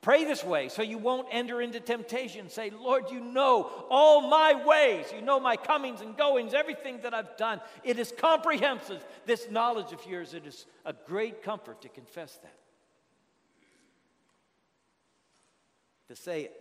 Pray 0.00 0.24
this 0.24 0.44
way 0.44 0.68
so 0.68 0.80
you 0.80 0.96
won't 0.96 1.26
enter 1.32 1.60
into 1.60 1.80
temptation. 1.80 2.48
Say, 2.48 2.70
Lord, 2.70 3.10
you 3.10 3.20
know 3.20 3.68
all 3.90 4.28
my 4.28 4.64
ways. 4.64 5.06
You 5.14 5.20
know 5.20 5.40
my 5.40 5.56
comings 5.56 6.00
and 6.00 6.16
goings, 6.16 6.54
everything 6.54 7.00
that 7.02 7.14
I've 7.14 7.36
done. 7.36 7.60
It 7.82 7.98
is 7.98 8.12
comprehensive. 8.16 9.04
This 9.26 9.50
knowledge 9.50 9.92
of 9.92 10.04
yours, 10.06 10.34
it 10.34 10.46
is 10.46 10.66
a 10.84 10.92
great 10.92 11.42
comfort 11.42 11.82
to 11.82 11.88
confess 11.88 12.36
that. 12.42 12.54
To 16.08 16.16
say 16.16 16.42
it 16.42 16.54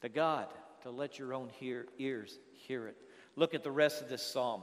to 0.00 0.08
God, 0.08 0.46
to 0.82 0.90
let 0.90 1.18
your 1.18 1.34
own 1.34 1.50
hear, 1.60 1.86
ears 1.98 2.38
hear 2.52 2.88
it. 2.88 2.96
Look 3.36 3.54
at 3.54 3.62
the 3.62 3.70
rest 3.70 4.02
of 4.02 4.08
this 4.08 4.22
psalm. 4.22 4.62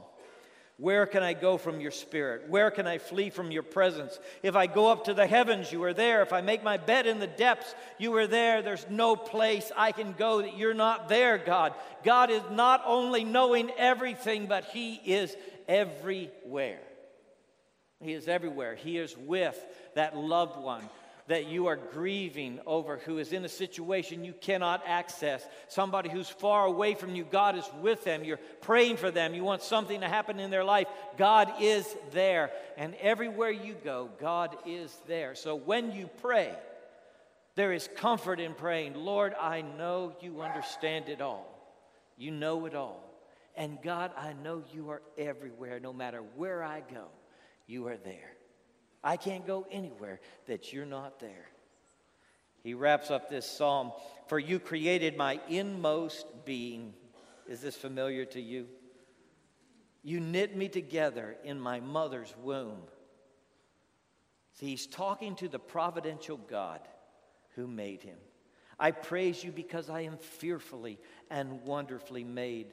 Where 0.82 1.06
can 1.06 1.22
I 1.22 1.32
go 1.32 1.58
from 1.58 1.80
your 1.80 1.92
spirit? 1.92 2.48
Where 2.48 2.68
can 2.72 2.88
I 2.88 2.98
flee 2.98 3.30
from 3.30 3.52
your 3.52 3.62
presence? 3.62 4.18
If 4.42 4.56
I 4.56 4.66
go 4.66 4.90
up 4.90 5.04
to 5.04 5.14
the 5.14 5.28
heavens, 5.28 5.70
you 5.70 5.84
are 5.84 5.94
there. 5.94 6.22
If 6.22 6.32
I 6.32 6.40
make 6.40 6.64
my 6.64 6.76
bed 6.76 7.06
in 7.06 7.20
the 7.20 7.28
depths, 7.28 7.72
you 7.98 8.12
are 8.16 8.26
there. 8.26 8.62
There's 8.62 8.84
no 8.90 9.14
place 9.14 9.70
I 9.76 9.92
can 9.92 10.12
go 10.18 10.42
that 10.42 10.58
you're 10.58 10.74
not 10.74 11.08
there, 11.08 11.38
God. 11.38 11.74
God 12.02 12.32
is 12.32 12.42
not 12.50 12.82
only 12.84 13.22
knowing 13.22 13.70
everything, 13.78 14.46
but 14.46 14.64
He 14.64 14.94
is 14.96 15.36
everywhere. 15.68 16.80
He 18.00 18.12
is 18.12 18.26
everywhere. 18.26 18.74
He 18.74 18.98
is 18.98 19.16
with 19.16 19.64
that 19.94 20.16
loved 20.16 20.60
one 20.60 20.82
that 21.28 21.46
you 21.46 21.66
are 21.66 21.76
grieving 21.76 22.60
over 22.66 22.98
who 22.98 23.18
is 23.18 23.32
in 23.32 23.44
a 23.44 23.48
situation 23.48 24.24
you 24.24 24.32
cannot 24.32 24.82
access, 24.86 25.46
somebody 25.68 26.08
who's 26.08 26.28
far 26.28 26.66
away 26.66 26.94
from 26.94 27.14
you, 27.14 27.24
God 27.24 27.56
is 27.56 27.68
with 27.80 28.04
them. 28.04 28.24
You're 28.24 28.40
praying 28.60 28.96
for 28.96 29.10
them. 29.10 29.34
You 29.34 29.44
want 29.44 29.62
something 29.62 30.00
to 30.00 30.08
happen 30.08 30.40
in 30.40 30.50
their 30.50 30.64
life. 30.64 30.88
God 31.16 31.52
is 31.60 31.86
there. 32.10 32.50
And 32.76 32.94
everywhere 32.96 33.50
you 33.50 33.74
go, 33.74 34.10
God 34.20 34.56
is 34.66 34.96
there. 35.06 35.34
So 35.34 35.54
when 35.54 35.92
you 35.92 36.08
pray, 36.20 36.52
there 37.54 37.72
is 37.72 37.88
comfort 37.96 38.40
in 38.40 38.54
praying, 38.54 38.94
Lord, 38.94 39.34
I 39.38 39.60
know 39.62 40.16
you 40.20 40.40
understand 40.40 41.08
it 41.08 41.20
all. 41.20 41.46
You 42.16 42.30
know 42.30 42.66
it 42.66 42.74
all. 42.74 43.04
And 43.56 43.78
God, 43.82 44.12
I 44.16 44.32
know 44.32 44.62
you 44.72 44.90
are 44.90 45.02
everywhere. 45.18 45.78
No 45.78 45.92
matter 45.92 46.22
where 46.36 46.62
I 46.62 46.80
go, 46.80 47.06
you 47.66 47.86
are 47.88 47.96
there. 47.96 48.32
I 49.04 49.16
can't 49.16 49.46
go 49.46 49.66
anywhere 49.70 50.20
that 50.46 50.72
you're 50.72 50.86
not 50.86 51.20
there. 51.20 51.48
He 52.62 52.74
wraps 52.74 53.10
up 53.10 53.28
this 53.28 53.50
psalm 53.50 53.92
For 54.28 54.38
you 54.38 54.58
created 54.58 55.16
my 55.16 55.40
inmost 55.48 56.26
being. 56.44 56.94
Is 57.48 57.60
this 57.60 57.76
familiar 57.76 58.24
to 58.26 58.40
you? 58.40 58.68
You 60.04 60.20
knit 60.20 60.56
me 60.56 60.68
together 60.68 61.36
in 61.44 61.60
my 61.60 61.80
mother's 61.80 62.34
womb. 62.42 62.82
See, 64.54 64.66
he's 64.66 64.86
talking 64.86 65.36
to 65.36 65.48
the 65.48 65.58
providential 65.58 66.36
God 66.36 66.80
who 67.54 67.66
made 67.66 68.02
him. 68.02 68.18
I 68.78 68.90
praise 68.90 69.42
you 69.44 69.52
because 69.52 69.88
I 69.88 70.02
am 70.02 70.16
fearfully 70.18 70.98
and 71.30 71.62
wonderfully 71.62 72.24
made. 72.24 72.72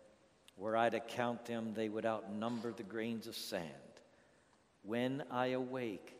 Were 0.57 0.77
I 0.77 0.89
to 0.89 0.99
count 0.99 1.45
them, 1.45 1.73
they 1.73 1.89
would 1.89 2.05
outnumber 2.05 2.71
the 2.71 2.83
grains 2.83 3.27
of 3.27 3.35
sand. 3.35 3.65
When 4.83 5.23
I 5.31 5.47
awake, 5.47 6.17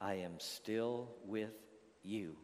I 0.00 0.14
am 0.14 0.38
still 0.38 1.10
with 1.26 1.52
you. 2.02 2.36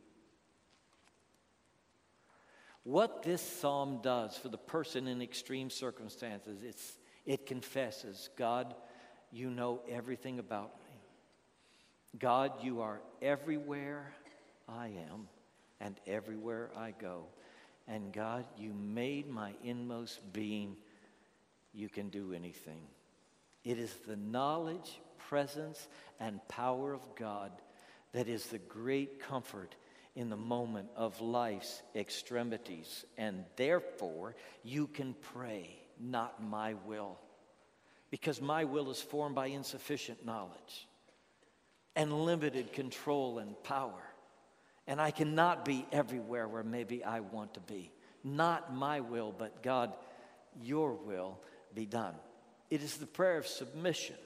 What 2.84 3.22
this 3.22 3.42
psalm 3.42 4.00
does 4.02 4.36
for 4.36 4.48
the 4.48 4.58
person 4.58 5.06
in 5.06 5.20
extreme 5.20 5.70
circumstances, 5.70 6.62
it's, 6.62 6.98
it 7.26 7.46
confesses 7.46 8.30
God, 8.36 8.74
you 9.30 9.50
know 9.50 9.80
everything 9.88 10.38
about 10.38 10.72
me. 10.80 11.00
God, 12.18 12.52
you 12.62 12.80
are 12.80 13.00
everywhere 13.20 14.12
I 14.68 14.88
am 14.88 15.28
and 15.80 15.94
everywhere 16.06 16.70
I 16.76 16.92
go. 16.92 17.26
And 17.90 18.12
God, 18.12 18.44
you 18.56 18.72
made 18.72 19.28
my 19.28 19.52
inmost 19.64 20.32
being. 20.32 20.76
You 21.74 21.88
can 21.88 22.08
do 22.08 22.32
anything. 22.32 22.82
It 23.64 23.78
is 23.78 23.92
the 24.06 24.16
knowledge, 24.16 25.00
presence, 25.18 25.88
and 26.20 26.40
power 26.46 26.94
of 26.94 27.02
God 27.16 27.50
that 28.12 28.28
is 28.28 28.46
the 28.46 28.58
great 28.58 29.20
comfort 29.20 29.74
in 30.14 30.30
the 30.30 30.36
moment 30.36 30.88
of 30.94 31.20
life's 31.20 31.82
extremities. 31.96 33.04
And 33.18 33.44
therefore, 33.56 34.36
you 34.62 34.86
can 34.86 35.14
pray, 35.20 35.76
not 35.98 36.40
my 36.42 36.74
will. 36.86 37.18
Because 38.10 38.40
my 38.40 38.64
will 38.64 38.90
is 38.90 39.02
formed 39.02 39.34
by 39.34 39.46
insufficient 39.46 40.24
knowledge 40.24 40.86
and 41.96 42.24
limited 42.24 42.72
control 42.72 43.38
and 43.38 43.60
power. 43.64 44.02
And 44.90 45.00
I 45.00 45.12
cannot 45.12 45.64
be 45.64 45.86
everywhere 45.92 46.48
where 46.48 46.64
maybe 46.64 47.04
I 47.04 47.20
want 47.20 47.54
to 47.54 47.60
be. 47.60 47.92
Not 48.24 48.74
my 48.74 48.98
will, 48.98 49.32
but 49.32 49.62
God, 49.62 49.94
your 50.60 50.94
will 50.94 51.38
be 51.72 51.86
done. 51.86 52.16
It 52.70 52.82
is 52.82 52.96
the 52.96 53.06
prayer 53.06 53.38
of 53.38 53.46
submission 53.46 54.16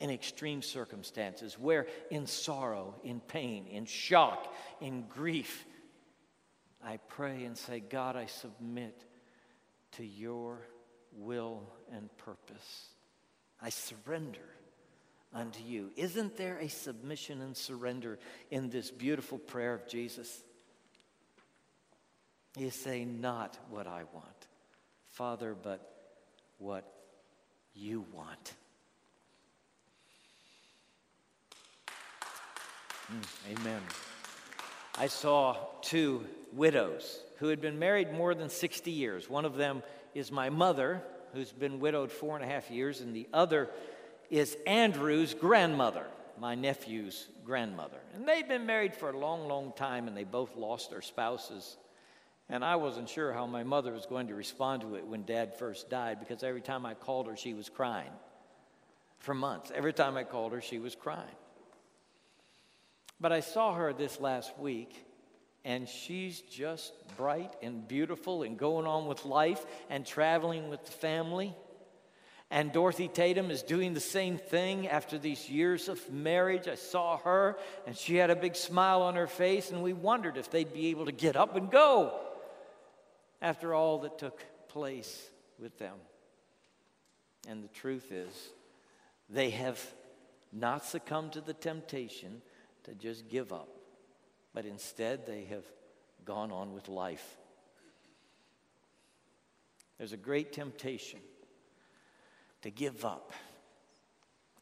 in 0.00 0.08
extreme 0.08 0.62
circumstances, 0.62 1.58
where 1.58 1.88
in 2.10 2.26
sorrow, 2.26 2.94
in 3.04 3.20
pain, 3.20 3.66
in 3.66 3.84
shock, 3.84 4.50
in 4.80 5.04
grief, 5.10 5.66
I 6.82 6.96
pray 6.96 7.44
and 7.44 7.54
say, 7.54 7.80
God, 7.80 8.16
I 8.16 8.26
submit 8.26 9.04
to 9.92 10.06
your 10.06 10.58
will 11.12 11.70
and 11.92 12.08
purpose. 12.16 12.86
I 13.60 13.68
surrender 13.68 14.48
unto 15.36 15.62
you. 15.62 15.90
Isn't 15.96 16.36
there 16.36 16.58
a 16.58 16.68
submission 16.68 17.42
and 17.42 17.56
surrender 17.56 18.18
in 18.50 18.70
this 18.70 18.90
beautiful 18.90 19.38
prayer 19.38 19.74
of 19.74 19.86
Jesus? 19.86 20.42
He's 22.56 22.74
saying, 22.74 23.20
Not 23.20 23.58
what 23.68 23.86
I 23.86 24.04
want, 24.14 24.46
Father, 25.10 25.54
but 25.54 25.92
what 26.58 26.90
you 27.74 28.06
want. 28.14 28.54
Mm, 33.12 33.58
amen. 33.58 33.82
I 34.98 35.08
saw 35.08 35.56
two 35.82 36.24
widows 36.52 37.20
who 37.38 37.48
had 37.48 37.60
been 37.60 37.78
married 37.78 38.10
more 38.12 38.34
than 38.34 38.48
60 38.48 38.90
years. 38.90 39.28
One 39.28 39.44
of 39.44 39.56
them 39.56 39.82
is 40.14 40.32
my 40.32 40.48
mother, 40.48 41.02
who's 41.34 41.52
been 41.52 41.78
widowed 41.78 42.10
four 42.10 42.36
and 42.36 42.44
a 42.44 42.48
half 42.48 42.70
years, 42.70 43.02
and 43.02 43.14
the 43.14 43.28
other 43.34 43.68
is 44.30 44.56
Andrew's 44.66 45.34
grandmother, 45.34 46.06
my 46.38 46.54
nephew's 46.54 47.28
grandmother. 47.44 47.98
And 48.14 48.26
they've 48.26 48.46
been 48.46 48.66
married 48.66 48.94
for 48.94 49.10
a 49.10 49.18
long, 49.18 49.48
long 49.48 49.72
time, 49.76 50.08
and 50.08 50.16
they 50.16 50.24
both 50.24 50.56
lost 50.56 50.90
their 50.90 51.02
spouses. 51.02 51.76
And 52.48 52.64
I 52.64 52.76
wasn't 52.76 53.08
sure 53.08 53.32
how 53.32 53.46
my 53.46 53.64
mother 53.64 53.92
was 53.92 54.06
going 54.06 54.28
to 54.28 54.34
respond 54.34 54.82
to 54.82 54.94
it 54.94 55.06
when 55.06 55.24
dad 55.24 55.58
first 55.58 55.90
died 55.90 56.20
because 56.20 56.42
every 56.42 56.60
time 56.60 56.86
I 56.86 56.94
called 56.94 57.26
her, 57.26 57.36
she 57.36 57.54
was 57.54 57.68
crying. 57.68 58.10
For 59.18 59.34
months, 59.34 59.72
every 59.74 59.92
time 59.92 60.16
I 60.16 60.24
called 60.24 60.52
her, 60.52 60.60
she 60.60 60.78
was 60.78 60.94
crying. 60.94 61.24
But 63.20 63.32
I 63.32 63.40
saw 63.40 63.74
her 63.74 63.92
this 63.92 64.20
last 64.20 64.56
week, 64.58 65.06
and 65.64 65.88
she's 65.88 66.40
just 66.42 66.92
bright 67.16 67.54
and 67.62 67.88
beautiful 67.88 68.42
and 68.42 68.58
going 68.58 68.86
on 68.86 69.06
with 69.06 69.24
life 69.24 69.64
and 69.88 70.06
traveling 70.06 70.68
with 70.68 70.84
the 70.84 70.92
family. 70.92 71.54
And 72.50 72.72
Dorothy 72.72 73.08
Tatum 73.08 73.50
is 73.50 73.62
doing 73.62 73.92
the 73.92 74.00
same 74.00 74.38
thing 74.38 74.86
after 74.86 75.18
these 75.18 75.50
years 75.50 75.88
of 75.88 76.12
marriage. 76.12 76.68
I 76.68 76.76
saw 76.76 77.18
her, 77.18 77.58
and 77.86 77.96
she 77.96 78.16
had 78.16 78.30
a 78.30 78.36
big 78.36 78.54
smile 78.54 79.02
on 79.02 79.16
her 79.16 79.26
face, 79.26 79.70
and 79.70 79.82
we 79.82 79.92
wondered 79.92 80.36
if 80.36 80.50
they'd 80.50 80.72
be 80.72 80.88
able 80.88 81.06
to 81.06 81.12
get 81.12 81.34
up 81.34 81.56
and 81.56 81.70
go 81.70 82.18
after 83.42 83.74
all 83.74 83.98
that 83.98 84.18
took 84.18 84.44
place 84.68 85.28
with 85.58 85.76
them. 85.78 85.96
And 87.48 87.64
the 87.64 87.68
truth 87.68 88.12
is, 88.12 88.32
they 89.28 89.50
have 89.50 89.84
not 90.52 90.84
succumbed 90.84 91.32
to 91.32 91.40
the 91.40 91.52
temptation 91.52 92.42
to 92.84 92.94
just 92.94 93.28
give 93.28 93.52
up, 93.52 93.68
but 94.54 94.64
instead 94.66 95.26
they 95.26 95.44
have 95.46 95.64
gone 96.24 96.52
on 96.52 96.74
with 96.74 96.88
life. 96.88 97.36
There's 99.98 100.12
a 100.12 100.16
great 100.16 100.52
temptation 100.52 101.20
to 102.66 102.70
give 102.70 103.04
up. 103.04 103.32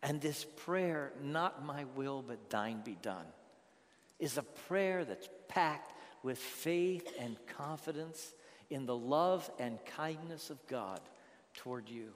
And 0.02 0.20
this 0.20 0.44
prayer, 0.44 1.12
not 1.22 1.64
my 1.64 1.84
will, 1.96 2.22
but 2.22 2.50
thine 2.50 2.82
be 2.84 2.96
done, 3.00 3.24
is 4.18 4.36
a 4.36 4.42
prayer 4.42 5.06
that's 5.06 5.28
packed 5.48 5.92
with 6.22 6.38
faith 6.38 7.10
and 7.18 7.36
confidence 7.46 8.34
in 8.68 8.84
the 8.84 8.96
love 8.96 9.50
and 9.58 9.78
kindness 9.86 10.50
of 10.50 10.58
God 10.66 11.00
toward 11.54 11.88
you. 11.88 12.10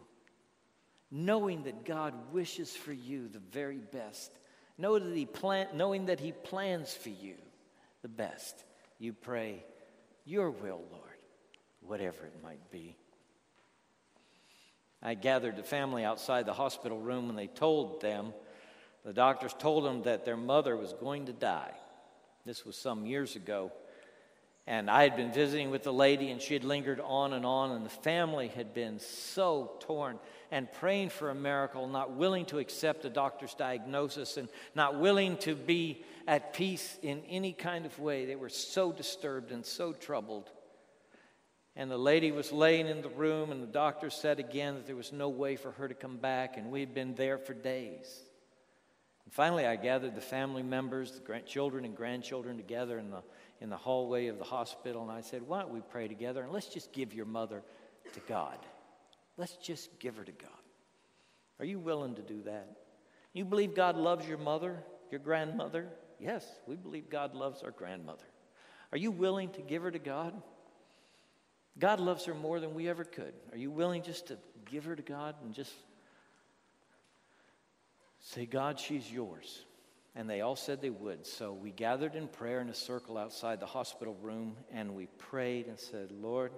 Knowing 1.10 1.62
that 1.62 1.86
God 1.86 2.12
wishes 2.32 2.76
for 2.76 2.92
you 2.92 3.28
the 3.28 3.38
very 3.38 3.78
best. 3.78 4.30
Know 4.76 4.98
that 4.98 5.16
he 5.16 5.24
plan, 5.24 5.68
knowing 5.72 6.06
that 6.06 6.20
He 6.20 6.32
plans 6.32 6.92
for 6.92 7.08
you 7.08 7.34
the 8.02 8.08
best. 8.08 8.62
You 8.98 9.14
pray, 9.14 9.64
Your 10.26 10.50
will, 10.50 10.82
Lord, 10.92 11.18
whatever 11.80 12.26
it 12.26 12.42
might 12.42 12.70
be. 12.70 12.94
I 15.02 15.14
gathered 15.14 15.56
the 15.56 15.62
family 15.62 16.04
outside 16.04 16.46
the 16.46 16.52
hospital 16.52 16.98
room 16.98 17.28
and 17.30 17.38
they 17.38 17.46
told 17.46 18.00
them, 18.00 18.32
the 19.04 19.12
doctors 19.12 19.54
told 19.58 19.84
them 19.84 20.02
that 20.02 20.24
their 20.24 20.36
mother 20.36 20.76
was 20.76 20.92
going 20.92 21.26
to 21.26 21.32
die. 21.32 21.72
This 22.44 22.64
was 22.64 22.76
some 22.76 23.06
years 23.06 23.36
ago. 23.36 23.72
And 24.66 24.90
I 24.90 25.02
had 25.02 25.16
been 25.16 25.32
visiting 25.32 25.70
with 25.70 25.82
the 25.82 25.94
lady, 25.94 26.30
and 26.30 26.42
she 26.42 26.52
had 26.52 26.62
lingered 26.62 27.00
on 27.00 27.32
and 27.32 27.46
on, 27.46 27.72
and 27.72 27.86
the 27.86 27.90
family 27.90 28.48
had 28.48 28.74
been 28.74 28.98
so 28.98 29.72
torn 29.80 30.18
and 30.50 30.70
praying 30.70 31.08
for 31.08 31.30
a 31.30 31.34
miracle, 31.34 31.88
not 31.88 32.10
willing 32.12 32.44
to 32.46 32.58
accept 32.58 33.00
the 33.00 33.08
doctor's 33.08 33.54
diagnosis, 33.54 34.36
and 34.36 34.50
not 34.74 35.00
willing 35.00 35.38
to 35.38 35.54
be 35.54 36.04
at 36.26 36.52
peace 36.52 36.98
in 37.00 37.22
any 37.30 37.54
kind 37.54 37.86
of 37.86 37.98
way. 37.98 38.26
They 38.26 38.36
were 38.36 38.50
so 38.50 38.92
disturbed 38.92 39.52
and 39.52 39.64
so 39.64 39.94
troubled. 39.94 40.50
And 41.78 41.90
the 41.90 41.96
lady 41.96 42.32
was 42.32 42.52
laying 42.52 42.86
in 42.88 43.00
the 43.00 43.08
room, 43.08 43.50
and 43.50 43.62
the 43.62 43.66
doctor 43.66 44.10
said 44.10 44.38
again 44.38 44.74
that 44.74 44.86
there 44.86 44.96
was 44.96 45.12
no 45.12 45.30
way 45.30 45.56
for 45.56 45.70
her 45.72 45.88
to 45.88 45.94
come 45.94 46.18
back, 46.18 46.58
and 46.58 46.70
we 46.70 46.80
had 46.80 46.92
been 46.92 47.14
there 47.14 47.38
for 47.38 47.54
days. 47.54 48.20
And 49.24 49.32
finally, 49.32 49.64
I 49.64 49.76
gathered 49.76 50.14
the 50.14 50.20
family 50.20 50.62
members, 50.62 51.12
the 51.12 51.40
children 51.46 51.86
and 51.86 51.96
grandchildren 51.96 52.58
together 52.58 52.98
in 52.98 53.10
the 53.10 53.22
in 53.60 53.70
the 53.70 53.76
hallway 53.76 54.28
of 54.28 54.38
the 54.38 54.44
hospital, 54.44 55.02
and 55.02 55.10
I 55.10 55.20
said, 55.20 55.42
Why 55.42 55.60
don't 55.60 55.72
we 55.72 55.80
pray 55.80 56.08
together 56.08 56.42
and 56.42 56.52
let's 56.52 56.68
just 56.68 56.92
give 56.92 57.12
your 57.12 57.26
mother 57.26 57.62
to 58.12 58.20
God? 58.20 58.58
Let's 59.36 59.56
just 59.56 59.98
give 59.98 60.16
her 60.16 60.24
to 60.24 60.32
God. 60.32 60.50
Are 61.58 61.64
you 61.64 61.78
willing 61.78 62.14
to 62.16 62.22
do 62.22 62.42
that? 62.42 62.76
You 63.32 63.44
believe 63.44 63.74
God 63.74 63.96
loves 63.96 64.26
your 64.26 64.38
mother, 64.38 64.82
your 65.10 65.20
grandmother? 65.20 65.88
Yes, 66.20 66.46
we 66.66 66.76
believe 66.76 67.10
God 67.10 67.34
loves 67.34 67.62
our 67.62 67.70
grandmother. 67.70 68.24
Are 68.92 68.98
you 68.98 69.10
willing 69.10 69.50
to 69.50 69.62
give 69.62 69.82
her 69.82 69.90
to 69.90 69.98
God? 69.98 70.40
God 71.78 72.00
loves 72.00 72.24
her 72.24 72.34
more 72.34 72.60
than 72.60 72.74
we 72.74 72.88
ever 72.88 73.04
could. 73.04 73.32
Are 73.52 73.58
you 73.58 73.70
willing 73.70 74.02
just 74.02 74.28
to 74.28 74.38
give 74.70 74.84
her 74.84 74.96
to 74.96 75.02
God 75.02 75.36
and 75.44 75.54
just 75.54 75.72
say, 78.20 78.46
God, 78.46 78.80
she's 78.80 79.10
yours? 79.10 79.64
And 80.16 80.28
they 80.28 80.40
all 80.40 80.56
said 80.56 80.80
they 80.80 80.90
would. 80.90 81.26
So 81.26 81.52
we 81.52 81.70
gathered 81.70 82.16
in 82.16 82.26
prayer 82.26 82.60
in 82.60 82.68
a 82.68 82.74
circle 82.74 83.16
outside 83.16 83.60
the 83.60 83.66
hospital 83.66 84.16
room 84.20 84.56
and 84.72 84.96
we 84.96 85.06
prayed 85.06 85.66
and 85.66 85.78
said, 85.78 86.10
Lord, 86.10 86.50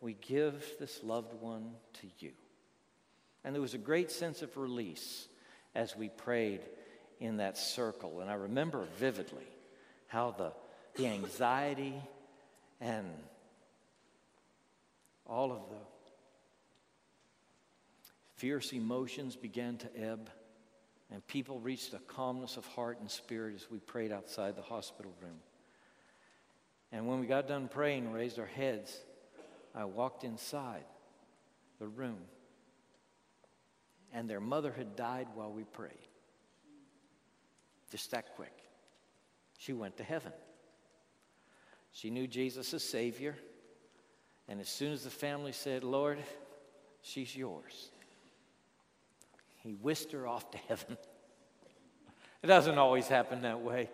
we 0.00 0.14
give 0.14 0.64
this 0.80 1.02
loved 1.04 1.32
one 1.40 1.70
to 2.00 2.08
you. 2.18 2.32
And 3.44 3.54
there 3.54 3.62
was 3.62 3.74
a 3.74 3.78
great 3.78 4.10
sense 4.10 4.42
of 4.42 4.56
release 4.56 5.28
as 5.76 5.94
we 5.94 6.08
prayed 6.08 6.60
in 7.20 7.36
that 7.36 7.56
circle. 7.56 8.20
And 8.20 8.28
I 8.28 8.34
remember 8.34 8.84
vividly 8.98 9.46
how 10.08 10.32
the, 10.32 10.52
the 10.96 11.06
anxiety 11.06 11.94
and 12.80 13.06
all 15.28 15.52
of 15.52 15.68
the 15.70 15.76
fierce 18.36 18.72
emotions 18.72 19.36
began 19.36 19.76
to 19.78 19.96
ebb. 19.96 20.30
And 21.10 21.24
people 21.28 21.60
reached 21.60 21.94
a 21.94 21.98
calmness 21.98 22.56
of 22.56 22.66
heart 22.66 22.98
and 23.00 23.08
spirit 23.10 23.54
as 23.54 23.70
we 23.70 23.78
prayed 23.78 24.10
outside 24.10 24.56
the 24.56 24.62
hospital 24.62 25.12
room. 25.22 25.38
And 26.90 27.06
when 27.06 27.20
we 27.20 27.26
got 27.26 27.46
done 27.46 27.68
praying, 27.68 28.12
raised 28.12 28.38
our 28.38 28.46
heads, 28.46 28.98
I 29.74 29.84
walked 29.84 30.24
inside 30.24 30.84
the 31.78 31.86
room. 31.86 32.18
And 34.12 34.28
their 34.28 34.40
mother 34.40 34.72
had 34.76 34.96
died 34.96 35.28
while 35.34 35.52
we 35.52 35.62
prayed. 35.64 35.92
Just 37.90 38.10
that 38.10 38.34
quick. 38.34 38.52
She 39.58 39.72
went 39.72 39.96
to 39.98 40.04
heaven. 40.04 40.32
She 41.92 42.10
knew 42.10 42.26
Jesus 42.26 42.74
as 42.74 42.82
Savior. 42.82 43.36
And 44.48 44.60
as 44.60 44.68
soon 44.68 44.92
as 44.92 45.04
the 45.04 45.10
family 45.10 45.52
said, 45.52 45.82
Lord, 45.82 46.18
she's 47.02 47.34
yours, 47.34 47.90
he 49.62 49.72
whisked 49.72 50.12
her 50.12 50.26
off 50.26 50.50
to 50.52 50.58
heaven. 50.68 50.96
It 52.42 52.48
doesn't 52.48 52.78
always 52.78 53.08
happen 53.08 53.42
that 53.42 53.62
way. 53.62 53.88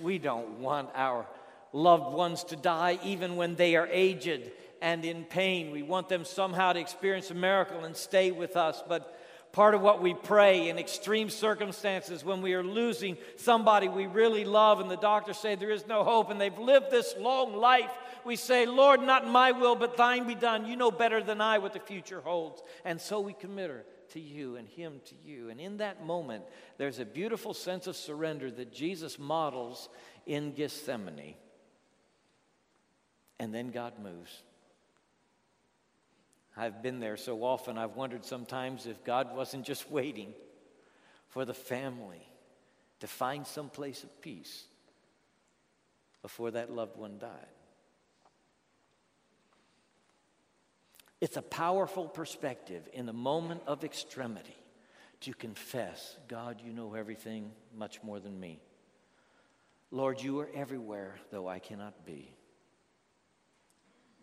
We 0.00 0.18
don't 0.18 0.60
want 0.60 0.88
our 0.94 1.26
loved 1.74 2.14
ones 2.14 2.44
to 2.44 2.56
die 2.56 2.98
even 3.02 3.36
when 3.36 3.56
they 3.56 3.76
are 3.76 3.86
aged 3.88 4.50
and 4.80 5.04
in 5.04 5.24
pain. 5.24 5.72
We 5.72 5.82
want 5.82 6.08
them 6.08 6.24
somehow 6.24 6.72
to 6.72 6.80
experience 6.80 7.30
a 7.30 7.34
miracle 7.34 7.84
and 7.84 7.94
stay 7.94 8.30
with 8.30 8.56
us. 8.56 8.82
But 8.88 9.18
part 9.52 9.74
of 9.74 9.82
what 9.82 10.02
we 10.02 10.14
pray 10.14 10.68
in 10.68 10.78
extreme 10.78 11.30
circumstances 11.30 12.24
when 12.24 12.42
we 12.42 12.54
are 12.54 12.64
losing 12.64 13.16
somebody 13.36 13.88
we 13.88 14.06
really 14.06 14.44
love 14.44 14.80
and 14.80 14.90
the 14.90 14.96
doctors 14.96 15.38
say 15.38 15.54
there 15.54 15.70
is 15.70 15.86
no 15.86 16.02
hope 16.02 16.28
and 16.30 16.40
they've 16.40 16.58
lived 16.58 16.90
this 16.90 17.14
long 17.20 17.54
life 17.54 17.90
we 18.24 18.36
say, 18.36 18.66
Lord, 18.66 19.02
not 19.02 19.26
my 19.26 19.52
will, 19.52 19.76
but 19.76 19.96
thine 19.96 20.26
be 20.26 20.34
done. 20.34 20.66
You 20.66 20.76
know 20.76 20.90
better 20.90 21.22
than 21.22 21.40
I 21.40 21.58
what 21.58 21.72
the 21.72 21.80
future 21.80 22.20
holds. 22.20 22.62
And 22.84 23.00
so 23.00 23.20
we 23.20 23.32
commit 23.32 23.70
her 23.70 23.84
to 24.10 24.20
you 24.20 24.56
and 24.56 24.68
him 24.68 25.00
to 25.06 25.14
you. 25.24 25.50
And 25.50 25.60
in 25.60 25.78
that 25.78 26.04
moment, 26.04 26.44
there's 26.78 26.98
a 26.98 27.04
beautiful 27.04 27.54
sense 27.54 27.86
of 27.86 27.96
surrender 27.96 28.50
that 28.50 28.72
Jesus 28.72 29.18
models 29.18 29.88
in 30.26 30.52
Gethsemane. 30.52 31.34
And 33.38 33.54
then 33.54 33.70
God 33.70 33.94
moves. 34.02 34.42
I've 36.56 36.82
been 36.82 37.00
there 37.00 37.16
so 37.16 37.42
often, 37.42 37.78
I've 37.78 37.96
wondered 37.96 38.24
sometimes 38.24 38.86
if 38.86 39.02
God 39.04 39.34
wasn't 39.34 39.66
just 39.66 39.90
waiting 39.90 40.34
for 41.28 41.44
the 41.44 41.54
family 41.54 42.28
to 43.00 43.08
find 43.08 43.44
some 43.44 43.68
place 43.68 44.04
of 44.04 44.20
peace 44.22 44.64
before 46.22 46.52
that 46.52 46.70
loved 46.70 46.96
one 46.96 47.18
died. 47.18 47.30
It's 51.20 51.36
a 51.36 51.42
powerful 51.42 52.06
perspective 52.06 52.88
in 52.92 53.06
the 53.06 53.12
moment 53.12 53.62
of 53.66 53.84
extremity 53.84 54.56
to 55.20 55.32
confess, 55.32 56.18
God, 56.28 56.60
you 56.64 56.72
know 56.72 56.94
everything 56.94 57.52
much 57.74 58.02
more 58.02 58.20
than 58.20 58.38
me. 58.38 58.60
Lord, 59.90 60.20
you 60.20 60.40
are 60.40 60.50
everywhere, 60.54 61.16
though 61.30 61.48
I 61.48 61.60
cannot 61.60 62.04
be. 62.04 62.34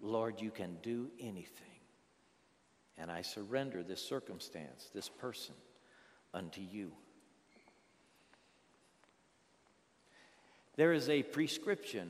Lord, 0.01 0.41
you 0.41 0.51
can 0.51 0.77
do 0.83 1.09
anything. 1.19 1.65
And 2.97 3.09
I 3.09 3.21
surrender 3.21 3.81
this 3.81 4.03
circumstance, 4.03 4.91
this 4.93 5.09
person, 5.09 5.55
unto 6.33 6.61
you. 6.61 6.91
There 10.75 10.93
is 10.93 11.09
a 11.09 11.23
prescription 11.23 12.09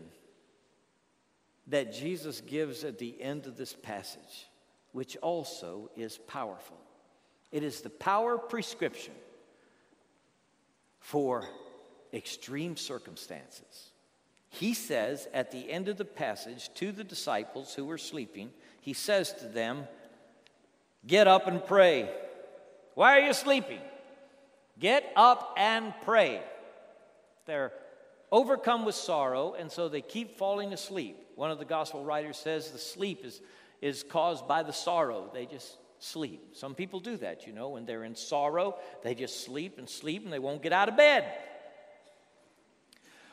that 1.67 1.93
Jesus 1.93 2.41
gives 2.41 2.83
at 2.83 2.97
the 2.97 3.21
end 3.21 3.45
of 3.45 3.57
this 3.57 3.73
passage 3.73 4.47
which 4.91 5.17
also 5.17 5.89
is 5.95 6.17
powerful. 6.17 6.77
It 7.51 7.63
is 7.63 7.81
the 7.81 7.89
power 7.89 8.37
prescription 8.37 9.13
for 10.99 11.43
extreme 12.13 12.77
circumstances. 12.77 13.91
He 14.49 14.73
says 14.73 15.27
at 15.33 15.51
the 15.51 15.71
end 15.71 15.87
of 15.87 15.97
the 15.97 16.05
passage 16.05 16.69
to 16.75 16.91
the 16.91 17.03
disciples 17.03 17.73
who 17.73 17.85
were 17.85 17.97
sleeping, 17.97 18.51
he 18.81 18.93
says 18.93 19.33
to 19.35 19.47
them, 19.47 19.87
Get 21.07 21.27
up 21.27 21.47
and 21.47 21.65
pray. 21.65 22.09
Why 22.93 23.19
are 23.19 23.25
you 23.25 23.33
sleeping? 23.33 23.79
Get 24.77 25.11
up 25.15 25.55
and 25.57 25.93
pray. 26.03 26.41
They're 27.45 27.71
overcome 28.31 28.85
with 28.85 28.95
sorrow, 28.95 29.55
and 29.57 29.71
so 29.71 29.89
they 29.89 30.01
keep 30.01 30.37
falling 30.37 30.73
asleep. 30.73 31.17
One 31.35 31.49
of 31.49 31.57
the 31.57 31.65
gospel 31.65 32.03
writers 32.03 32.37
says 32.37 32.71
the 32.71 32.77
sleep 32.77 33.25
is 33.25 33.41
is 33.81 34.03
caused 34.03 34.47
by 34.47 34.63
the 34.63 34.73
sorrow. 34.73 35.29
They 35.33 35.45
just 35.45 35.77
sleep. 35.99 36.55
Some 36.55 36.75
people 36.75 36.99
do 36.99 37.17
that, 37.17 37.45
you 37.47 37.53
know, 37.53 37.69
when 37.69 37.85
they're 37.85 38.03
in 38.03 38.15
sorrow, 38.15 38.75
they 39.03 39.15
just 39.15 39.43
sleep 39.43 39.77
and 39.77 39.87
sleep 39.87 40.23
and 40.23 40.33
they 40.33 40.39
won't 40.39 40.63
get 40.63 40.73
out 40.73 40.89
of 40.89 40.97
bed. 40.97 41.25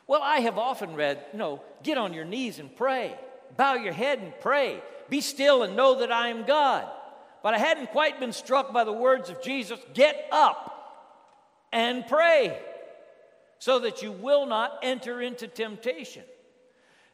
Well, 0.07 0.23
I 0.23 0.41
have 0.41 0.59
often 0.59 0.95
read, 0.95 1.23
you 1.33 1.39
know, 1.39 1.63
get 1.83 1.99
on 1.99 2.15
your 2.15 2.25
knees 2.25 2.59
and 2.59 2.75
pray, 2.75 3.15
bow 3.57 3.75
your 3.75 3.93
head 3.93 4.21
and 4.21 4.33
pray, 4.41 4.83
be 5.11 5.21
still 5.21 5.63
and 5.63 5.77
know 5.77 6.01
that 6.01 6.11
I 6.13 6.29
am 6.29 6.45
God. 6.45 6.89
But 7.43 7.55
I 7.55 7.59
hadn't 7.59 7.91
quite 7.91 8.19
been 8.19 8.33
struck 8.33 8.73
by 8.73 8.85
the 8.85 8.93
words 8.93 9.31
of 9.31 9.43
Jesus 9.43 9.79
get 9.95 10.27
up 10.33 10.75
and 11.73 12.07
pray 12.07 12.59
so 13.59 13.81
that 13.81 14.03
you 14.03 14.13
will 14.13 14.47
not 14.47 14.79
enter 14.83 15.21
into 15.21 15.47
temptation. 15.47 16.25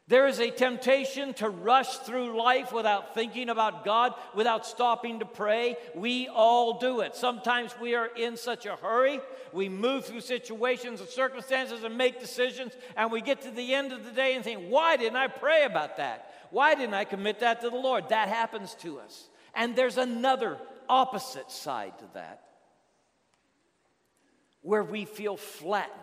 There 0.07 0.27
is 0.27 0.39
a 0.39 0.51
temptation 0.51 1.33
to 1.35 1.49
rush 1.49 1.97
through 1.97 2.39
life 2.39 2.71
without 2.71 3.15
thinking 3.15 3.49
about 3.49 3.83
God, 3.83 4.13
without 4.35 4.63
stopping 4.67 5.19
to 5.19 5.25
pray. 5.25 5.77
We 5.95 6.27
all 6.27 6.77
do 6.77 6.99
it. 6.99 7.15
Sometimes 7.15 7.73
we 7.81 7.95
are 7.95 8.09
in 8.15 8.37
such 8.37 8.67
a 8.67 8.75
hurry. 8.75 9.19
We 9.51 9.67
move 9.67 10.05
through 10.05 10.21
situations 10.21 10.99
and 10.99 11.09
circumstances 11.09 11.83
and 11.83 11.97
make 11.97 12.19
decisions, 12.19 12.73
and 12.95 13.11
we 13.11 13.21
get 13.21 13.41
to 13.41 13.51
the 13.51 13.73
end 13.73 13.93
of 13.93 14.05
the 14.05 14.11
day 14.11 14.35
and 14.35 14.43
think, 14.43 14.67
why 14.69 14.95
didn't 14.95 15.15
I 15.15 15.27
pray 15.27 15.63
about 15.63 15.97
that? 15.97 16.31
Why 16.51 16.75
didn't 16.75 16.93
I 16.93 17.05
commit 17.05 17.39
that 17.39 17.61
to 17.61 17.71
the 17.71 17.75
Lord? 17.75 18.09
That 18.09 18.29
happens 18.29 18.75
to 18.81 18.99
us. 18.99 19.27
And 19.55 19.75
there's 19.75 19.97
another 19.97 20.59
opposite 20.87 21.49
side 21.49 21.97
to 21.97 22.05
that 22.13 22.41
where 24.61 24.83
we 24.83 25.05
feel 25.05 25.37
flattened 25.37 25.93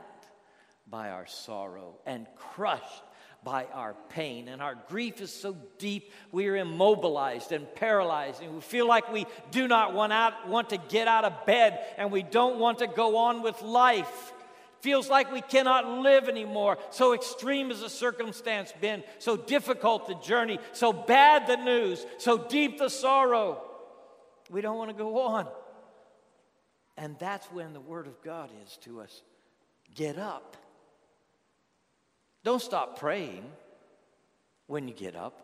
by 0.89 1.11
our 1.11 1.27
sorrow 1.27 2.01
and 2.05 2.27
crushed 2.37 3.03
by 3.45 3.67
our 3.73 3.95
pain. 4.11 4.49
And 4.49 4.63
our 4.63 4.77
grief 4.89 5.21
is 5.21 5.33
so 5.33 5.57
deep, 5.79 6.13
we 6.31 6.47
are 6.49 6.57
immobilized 6.57 7.53
and 7.53 7.73
paralyzed. 7.75 8.43
And 8.43 8.55
we 8.55 8.61
feel 8.61 8.87
like 8.87 9.13
we 9.13 9.27
do 9.51 9.67
not 9.67 9.95
want, 9.95 10.13
out, 10.13 10.49
want 10.49 10.71
to 10.71 10.77
get 10.77 11.09
out 11.09 11.25
of 11.25 11.47
bed 11.47 11.81
and 11.97 12.13
we 12.13 12.23
don't 12.23 12.59
want 12.59 12.79
to 12.79 12.87
go 12.87 13.17
on 13.17 13.43
with 13.43 13.61
life. 13.63 14.33
Feels 14.81 15.09
like 15.09 15.33
we 15.33 15.41
cannot 15.41 15.87
live 16.03 16.29
anymore. 16.29 16.77
So 16.91 17.15
extreme 17.15 17.69
has 17.69 17.81
the 17.81 17.89
circumstance 17.89 18.73
been, 18.81 19.05
so 19.21 19.37
difficult 19.37 20.09
the 20.09 20.15
journey, 20.17 20.59
so 20.73 20.93
bad 20.93 21.47
the 21.47 21.57
news, 21.57 22.05
so 22.19 22.37
deep 22.37 22.79
the 22.79 22.91
sorrow. 22.91 23.63
We 24.51 24.61
don't 24.61 24.77
want 24.77 24.91
to 24.91 24.97
go 24.97 25.21
on. 25.21 25.47
And 26.97 27.17
that's 27.19 27.47
when 27.47 27.73
the 27.73 27.81
Word 27.81 28.07
of 28.07 28.21
God 28.23 28.51
is 28.65 28.77
to 28.83 29.01
us 29.01 29.23
get 29.95 30.19
up. 30.19 30.57
Don't 32.45 32.63
stop 32.63 32.99
praying 32.99 33.45
when 34.67 34.89
you 34.89 34.95
get 34.95 35.15
up. 35.15 35.39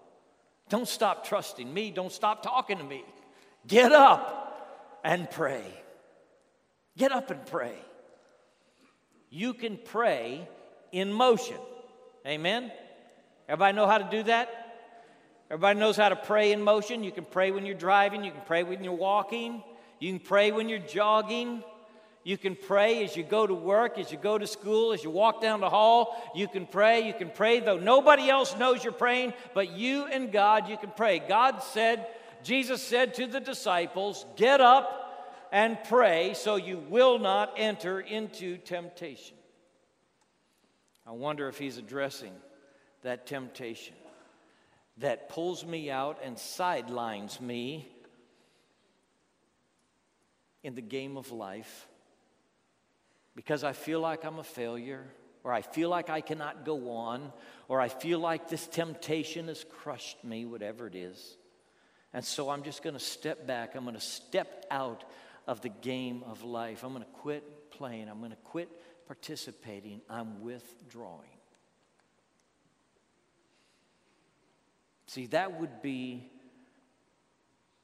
Don't 0.69 0.89
stop 0.89 1.27
trusting 1.27 1.73
me. 1.73 1.91
Don't 1.91 2.13
stop 2.13 2.43
talking 2.43 2.79
to 2.79 2.85
me. 2.85 3.05
Get 3.67 3.93
up 3.93 5.01
and 5.05 5.31
pray. 5.31 5.65
Get 6.97 7.13
up 7.13 7.31
and 7.31 7.45
pray. 7.47 7.77
You 9.31 9.55
can 9.55 9.79
pray 9.83 10.49
in 10.93 11.13
motion. 11.13 11.59
Amen? 12.27 12.73
Everybody 13.49 13.77
know 13.77 13.87
how 13.87 13.99
to 13.99 14.09
do 14.11 14.23
that? 14.25 14.49
Everybody 15.51 15.79
knows 15.79 15.97
how 15.97 16.11
to 16.11 16.17
pray 16.17 16.53
in 16.53 16.63
motion. 16.63 17.05
You 17.05 17.13
can 17.13 17.25
pray 17.25 17.51
when 17.51 17.65
you're 17.65 17.75
driving, 17.75 18.25
you 18.25 18.31
can 18.31 18.43
pray 18.47 18.63
when 18.63 18.85
you're 18.85 18.93
walking, 18.93 19.63
you 19.99 20.11
can 20.13 20.21
pray 20.21 20.53
when 20.53 20.69
you're 20.69 20.79
jogging. 20.79 21.63
You 22.29 22.37
can 22.37 22.57
pray 22.57 23.05
as 23.05 23.17
you 23.17 23.23
go 23.23 23.47
to 23.47 23.55
work, 23.55 23.97
as 23.97 24.13
you 24.13 24.19
go 24.19 24.37
to 24.37 24.47
school, 24.47 24.93
as 24.93 25.03
you 25.03 25.09
walk 25.09 25.41
down 25.41 25.61
the 25.61 25.71
hall. 25.71 26.31
You 26.35 26.47
can 26.47 26.67
pray. 26.67 27.07
You 27.07 27.15
can 27.15 27.31
pray, 27.31 27.61
though 27.61 27.79
nobody 27.79 28.29
else 28.29 28.55
knows 28.59 28.85
you're 28.85 28.93
praying, 28.93 29.33
but 29.55 29.71
you 29.71 30.05
and 30.05 30.31
God, 30.31 30.69
you 30.69 30.77
can 30.77 30.93
pray. 30.95 31.21
God 31.21 31.63
said, 31.63 32.07
Jesus 32.43 32.83
said 32.83 33.15
to 33.15 33.27
the 33.27 33.41
disciples, 33.41 34.27
Get 34.37 34.61
up 34.61 35.49
and 35.53 35.79
pray 35.85 36.35
so 36.35 36.57
you 36.57 36.77
will 36.91 37.19
not 37.19 37.55
enter 37.57 37.99
into 37.99 38.59
temptation. 38.59 39.39
I 41.07 41.13
wonder 41.13 41.49
if 41.49 41.57
he's 41.57 41.79
addressing 41.79 42.35
that 43.05 43.27
temptation 43.27 43.95
that 44.99 45.31
pulls 45.31 45.65
me 45.65 45.91
out 45.91 46.19
and 46.23 46.39
sidelines 46.39 47.41
me 47.41 47.89
in 50.63 50.75
the 50.75 50.83
game 50.83 51.17
of 51.17 51.33
life 51.33 51.89
because 53.39 53.63
I 53.63 53.73
feel 53.73 54.01
like 54.01 54.25
I'm 54.25 54.41
a 54.41 54.43
failure, 54.43 55.05
or 55.45 55.53
I 55.53 55.63
feel 55.63 55.89
like 55.89 56.11
I 56.11 56.21
cannot 56.21 56.65
go 56.65 56.91
on, 56.91 57.33
or 57.69 57.81
I 57.81 57.89
feel 57.89 58.19
like 58.19 58.49
this 58.49 58.67
temptation 58.67 59.47
has 59.47 59.65
crushed 59.65 60.25
me, 60.25 60.45
whatever 60.45 60.89
it 60.89 60.97
is. 60.97 61.37
And 62.13 62.25
so 62.25 62.51
I'm 62.51 62.65
just 62.65 62.83
going 62.83 62.95
to 62.95 63.01
step 63.01 63.47
back. 63.47 63.77
I'm 63.77 63.85
going 63.85 63.95
to 63.95 64.01
step 64.01 64.67
out 64.73 65.05
of 65.47 65.61
the 65.61 65.69
game 65.69 66.25
of 66.27 66.43
life. 66.43 66.83
I'm 66.83 66.91
going 66.91 67.05
to 67.05 67.11
quit 67.21 67.71
playing. 67.71 68.09
I'm 68.09 68.19
going 68.19 68.33
to 68.33 68.37
quit 68.39 68.71
participating. 69.07 70.01
I'm 70.11 70.43
withdrawing. 70.43 71.29
See, 75.07 75.27
that 75.27 75.61
would 75.61 75.81
be 75.81 76.29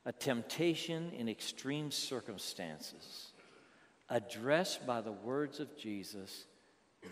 a 0.05 0.11
temptation 0.11 1.13
in 1.17 1.29
extreme 1.29 1.93
circumstances 1.93 3.31
addressed 4.09 4.87
by 4.87 5.01
the 5.01 5.13
words 5.13 5.61
of 5.61 5.77
Jesus 5.77 6.45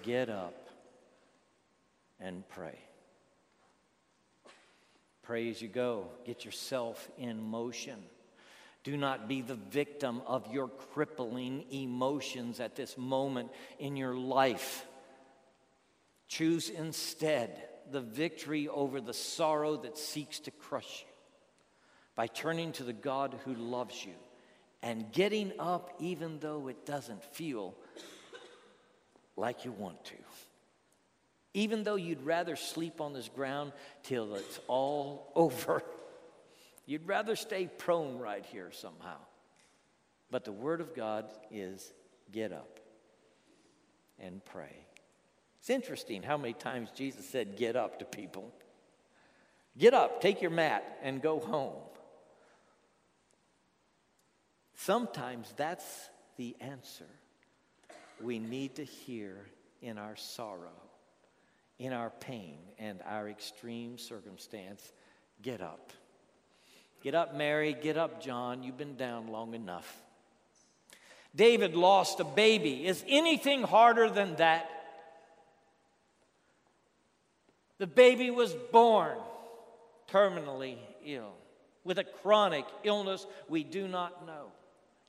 get 0.03 0.29
up 0.29 0.69
and 2.21 2.47
pray. 2.49 2.79
Pray 5.23 5.51
as 5.51 5.63
you 5.63 5.69
go, 5.69 6.09
get 6.27 6.45
yourself 6.45 7.11
in 7.17 7.43
motion. 7.43 7.99
Do 8.85 8.97
not 8.97 9.29
be 9.29 9.43
the 9.43 9.55
victim 9.55 10.23
of 10.27 10.53
your 10.53 10.69
crippling 10.69 11.65
emotions 11.71 12.59
at 12.59 12.75
this 12.75 12.99
moment 12.99 13.51
in 13.79 13.97
your 13.97 14.15
life. 14.15 14.85
Choose 16.27 16.69
instead 16.69 17.69
the 17.91 18.01
victory 18.01 18.69
over 18.69 19.01
the 19.01 19.15
sorrow 19.15 19.77
that 19.77 19.99
seeks 19.99 20.41
to 20.41 20.51
crush 20.51 21.05
you 21.07 21.13
by 22.17 22.27
turning 22.27 22.73
to 22.73 22.85
the 22.85 22.93
God 22.93 23.39
who 23.45 23.55
loves 23.55 24.05
you 24.05 24.15
and 24.83 25.11
getting 25.13 25.53
up 25.59 25.95
even 26.01 26.39
though 26.41 26.69
it 26.69 26.85
doesn't 26.85 27.23
feel 27.23 27.75
like 29.37 29.65
you 29.65 29.73
want 29.73 30.05
to. 30.07 30.15
Even 31.55 31.83
though 31.83 31.97
you'd 31.97 32.23
rather 32.23 32.57
sleep 32.57 33.01
on 33.01 33.13
this 33.13 33.29
ground 33.29 33.73
till 34.03 34.35
it's 34.35 34.59
all 34.69 35.31
over, 35.37 35.83
you'd 36.87 37.07
rather 37.07 37.37
stay 37.37 37.67
prone 37.67 38.19
right 38.19 38.45
here 38.47 38.71
somehow. 38.73 39.19
But 40.31 40.45
the 40.45 40.53
Word 40.53 40.81
of 40.81 40.95
God 40.95 41.27
is 41.51 41.93
get 42.33 42.53
up 42.53 42.81
and 44.19 44.43
pray. 44.45 44.75
It's 45.61 45.71
interesting 45.71 46.23
how 46.23 46.39
many 46.39 46.55
times 46.55 46.91
Jesus 46.95 47.29
said, 47.29 47.57
Get 47.57 47.77
up 47.77 47.99
to 47.99 48.05
people. 48.05 48.51
Get 49.79 49.95
up, 49.95 50.21
take 50.21 50.43
your 50.43 50.51
mat, 50.51 50.99
and 51.03 51.23
go 51.23 51.39
home. 51.39 51.81
Sometimes 54.85 55.55
that's 55.57 56.11
the 56.37 56.57
answer 56.61 57.07
we 58.21 58.41
need 58.41 58.75
to 58.77 58.85
hear 58.85 59.37
in 59.81 59.97
our 59.97 60.17
sorrow, 60.17 60.81
in 61.79 61.93
our 61.93 62.11
pain, 62.11 62.59
and 62.81 62.99
our 63.07 63.29
extreme 63.29 63.97
circumstance. 63.97 64.93
Get 65.41 65.61
up. 65.61 65.93
Get 67.01 67.15
up, 67.15 67.37
Mary. 67.37 67.77
Get 67.81 67.97
up, 67.97 68.21
John. 68.21 68.65
You've 68.65 68.77
been 68.77 68.97
down 68.97 69.29
long 69.29 69.55
enough. 69.55 70.03
David 71.33 71.77
lost 71.77 72.19
a 72.19 72.25
baby. 72.25 72.85
Is 72.85 73.05
anything 73.07 73.63
harder 73.63 74.11
than 74.11 74.35
that? 74.37 74.69
The 77.79 77.87
baby 77.87 78.33
was 78.33 78.53
born 78.73 79.17
terminally 80.11 80.79
ill 81.07 81.35
with 81.85 81.99
a 81.99 82.05
chronic 82.05 82.65
illness 82.83 83.25
we 83.49 83.63
do 83.63 83.87
not 83.87 84.27
know. 84.27 84.49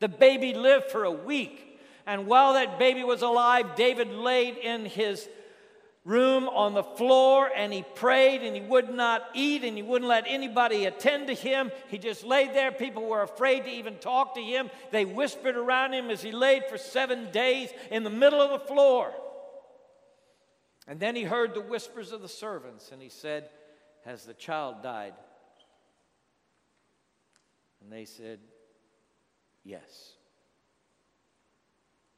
The 0.04 0.10
baby 0.10 0.54
lived 0.54 0.92
for 0.92 1.06
a 1.06 1.12
week. 1.12 1.80
And 2.06 2.28
while 2.28 2.56
that 2.56 2.78
baby 2.78 3.06
was 3.06 3.22
alive, 3.22 3.78
David 3.78 4.10
laid 4.10 4.58
in 4.58 4.84
his 4.84 5.30
room 6.04 6.50
on 6.50 6.74
the 6.74 6.84
floor 6.84 7.50
and 7.56 7.72
he 7.72 7.86
prayed 7.96 8.42
and 8.42 8.54
he 8.54 8.62
would 8.62 8.94
not 8.94 9.24
eat 9.34 9.64
and 9.64 9.78
he 9.78 9.82
wouldn't 9.82 10.10
let 10.10 10.26
anybody 10.28 10.84
attend 10.84 11.28
to 11.28 11.34
him. 11.34 11.72
He 11.88 11.98
just 11.98 12.26
laid 12.26 12.54
there. 12.54 12.74
People 12.74 13.06
were 13.06 13.22
afraid 13.22 13.64
to 13.64 13.70
even 13.70 13.96
talk 13.96 14.36
to 14.36 14.42
him. 14.42 14.70
They 14.92 15.06
whispered 15.06 15.56
around 15.56 15.94
him 15.94 16.10
as 16.10 16.22
he 16.22 16.34
laid 16.34 16.66
for 16.66 16.78
seven 16.78 17.32
days 17.32 17.70
in 17.90 18.04
the 18.04 18.10
middle 18.10 18.42
of 18.42 18.52
the 18.52 18.68
floor. 18.68 19.14
And 20.86 21.00
then 21.00 21.16
he 21.16 21.24
heard 21.24 21.54
the 21.54 21.62
whispers 21.62 22.12
of 22.12 22.22
the 22.22 22.28
servants 22.28 22.92
and 22.92 23.02
he 23.02 23.08
said, 23.08 23.48
Has 24.04 24.26
the 24.26 24.34
child 24.34 24.84
died? 24.84 25.14
And 27.82 27.90
they 27.90 28.04
said, 28.04 28.40
Yes. 29.64 30.14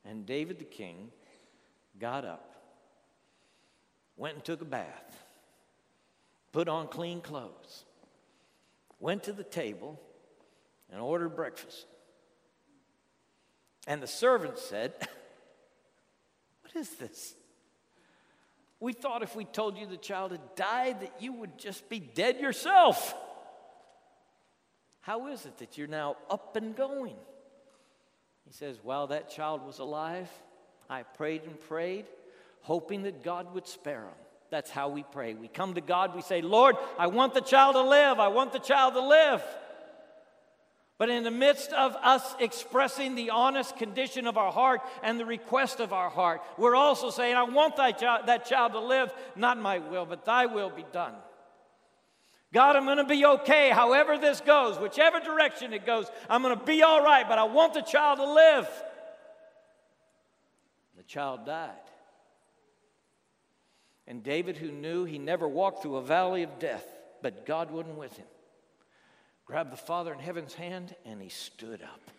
And 0.04 0.26
David 0.26 0.60
the 0.60 0.66
king 0.66 1.12
got 2.00 2.26
up, 2.26 2.56
went 4.18 4.36
and 4.36 4.44
took 4.44 4.62
a 4.62 4.66
bath, 4.66 5.24
put 6.52 6.68
on 6.68 6.88
clean 6.88 7.22
clothes, 7.22 7.86
went 9.00 9.24
to 9.24 9.34
the 9.34 9.44
table, 9.44 10.00
and 10.92 11.02
ordered 11.02 11.36
breakfast. 11.36 11.86
And 13.88 14.02
the 14.02 14.08
servant 14.08 14.58
said, 14.58 14.94
What 16.62 16.76
is 16.76 16.90
this? 16.92 17.34
We 18.80 18.94
thought 18.94 19.24
if 19.24 19.36
we 19.36 19.46
told 19.46 19.78
you 19.78 19.88
the 19.88 19.98
child 19.98 20.32
had 20.32 20.56
died, 20.56 21.02
that 21.02 21.22
you 21.22 21.34
would 21.34 21.58
just 21.58 21.88
be 21.90 22.00
dead 22.00 22.40
yourself. 22.40 23.16
How 25.02 25.28
is 25.28 25.46
it 25.46 25.58
that 25.60 25.78
you're 25.78 25.88
now 25.88 26.18
up 26.30 26.56
and 26.56 26.76
going? 26.76 27.16
He 28.46 28.54
says, 28.54 28.78
While 28.84 29.08
that 29.08 29.30
child 29.30 29.66
was 29.66 29.80
alive, 29.80 30.30
I 30.90 31.04
prayed 31.04 31.44
and 31.44 31.60
prayed, 31.62 32.06
hoping 32.62 33.04
that 33.04 33.24
God 33.24 33.54
would 33.54 33.68
spare 33.68 34.04
him. 34.04 34.14
That's 34.50 34.70
how 34.70 34.90
we 34.90 35.04
pray. 35.04 35.34
We 35.34 35.48
come 35.48 35.74
to 35.74 35.82
God, 35.82 36.16
we 36.16 36.22
say, 36.22 36.42
Lord, 36.42 36.76
I 36.98 37.08
want 37.08 37.34
the 37.34 37.42
child 37.42 37.76
to 37.76 37.82
live. 37.82 38.20
I 38.20 38.28
want 38.28 38.54
the 38.54 38.60
child 38.60 38.94
to 38.94 39.02
live. 39.02 39.44
But 40.98 41.10
in 41.10 41.24
the 41.24 41.32
midst 41.32 41.74
of 41.74 41.96
us 41.96 42.36
expressing 42.40 43.16
the 43.16 43.32
honest 43.32 43.76
condition 43.76 44.28
of 44.28 44.38
our 44.38 44.52
heart 44.52 44.82
and 45.04 45.20
the 45.20 45.26
request 45.26 45.82
of 45.82 45.92
our 45.92 46.10
heart, 46.10 46.42
we're 46.58 46.76
also 46.76 47.10
saying, 47.10 47.36
I 47.36 47.44
want 47.44 47.76
that 47.78 48.00
child, 48.00 48.28
that 48.28 48.46
child 48.46 48.72
to 48.74 48.80
live, 48.80 49.14
not 49.36 49.58
my 49.58 49.80
will, 49.80 50.06
but 50.06 50.24
thy 50.24 50.46
will 50.46 50.70
be 50.70 50.86
done. 50.94 51.14
God, 52.54 52.76
I'm 52.76 52.86
going 52.86 52.98
to 52.98 53.04
be 53.04 53.26
okay 53.26 53.70
however 53.70 54.18
this 54.18 54.40
goes, 54.42 54.78
whichever 54.80 55.20
direction 55.20 55.74
it 55.74 55.86
goes. 55.86 56.08
I'm 56.30 56.42
going 56.42 56.58
to 56.58 56.66
be 56.66 56.84
all 56.84 57.04
right, 57.04 57.28
but 57.28 57.38
I 57.38 57.44
want 57.44 57.74
the 57.74 57.82
child 57.82 58.20
to 58.20 58.32
live. 58.32 58.68
The 60.96 61.04
child 61.04 61.46
died. 61.46 61.72
And 64.08 64.24
David, 64.24 64.58
who 64.58 64.72
knew 64.72 65.04
he 65.04 65.18
never 65.18 65.48
walked 65.48 65.82
through 65.82 65.96
a 65.98 66.02
valley 66.02 66.44
of 66.44 66.60
death, 66.60 66.86
but 67.22 67.46
God 67.46 67.72
wasn't 67.72 67.98
with 67.98 68.16
him, 68.16 68.28
grabbed 69.46 69.74
the 69.74 69.78
Father 69.78 70.14
in 70.14 70.20
heaven's 70.20 70.54
hand 70.54 70.96
and 71.06 71.22
he 71.22 71.30
stood 71.30 71.82
up. 71.82 72.12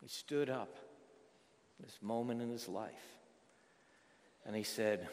He 0.00 0.08
stood 0.08 0.50
up 0.50 0.76
this 1.80 1.98
moment 2.02 2.42
in 2.42 2.50
his 2.50 2.68
life. 2.68 2.92
And 4.46 4.54
he 4.54 4.62
said, 4.62 5.08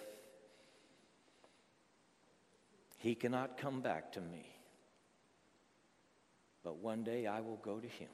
He 3.02 3.16
cannot 3.16 3.58
come 3.58 3.82
back 3.82 4.12
to 4.12 4.22
me, 4.22 4.46
but 6.64 6.78
one 6.78 7.04
day 7.04 7.26
I 7.26 7.42
will 7.42 7.58
go 7.58 7.80
to 7.80 7.88
him. 7.88 8.10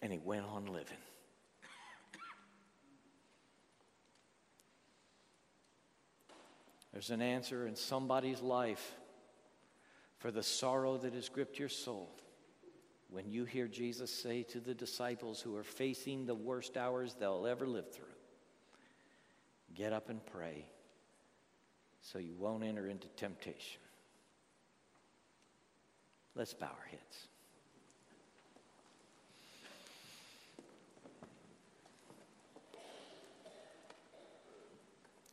And 0.00 0.10
he 0.10 0.18
went 0.18 0.46
on 0.46 0.64
living. 0.64 0.96
There's 6.92 7.10
an 7.10 7.20
answer 7.20 7.66
in 7.66 7.76
somebody's 7.76 8.40
life 8.40 8.94
for 10.16 10.30
the 10.30 10.42
sorrow 10.42 10.96
that 10.96 11.12
has 11.12 11.28
gripped 11.28 11.58
your 11.58 11.68
soul. 11.68 12.08
When 13.10 13.28
you 13.28 13.44
hear 13.44 13.68
Jesus 13.68 14.10
say 14.10 14.42
to 14.44 14.58
the 14.58 14.72
disciples 14.74 15.42
who 15.42 15.54
are 15.54 15.64
facing 15.64 16.24
the 16.24 16.34
worst 16.34 16.78
hours 16.78 17.14
they'll 17.20 17.46
ever 17.46 17.66
live 17.66 17.92
through, 17.92 18.06
get 19.74 19.92
up 19.92 20.08
and 20.08 20.24
pray 20.24 20.64
so 22.02 22.18
you 22.18 22.34
won't 22.38 22.64
enter 22.64 22.88
into 22.88 23.08
temptation. 23.16 23.80
Let's 26.34 26.54
bow 26.54 26.66
our 26.66 26.88
heads. 26.90 27.26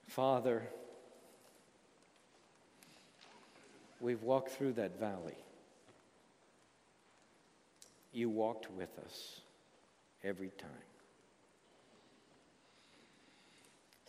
Father, 0.08 0.64
we've 4.02 4.24
walked 4.24 4.50
through 4.50 4.74
that 4.74 5.00
valley. 5.00 5.38
You 8.12 8.30
walked 8.30 8.72
with 8.72 8.90
us 9.06 9.42
every 10.24 10.50
time. 10.58 10.70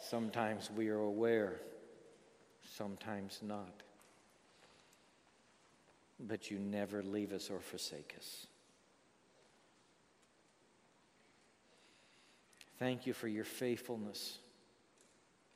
Sometimes 0.01 0.71
we 0.75 0.88
are 0.88 1.01
aware, 1.01 1.61
sometimes 2.79 3.41
not. 3.43 3.83
But 6.21 6.51
you 6.51 6.59
never 6.59 7.03
leave 7.03 7.33
us 7.33 7.51
or 7.51 7.61
forsake 7.61 8.14
us. 8.17 8.47
Thank 12.79 13.07
you 13.07 13.12
for 13.12 13.29
your 13.29 13.45
faithfulness 13.45 14.38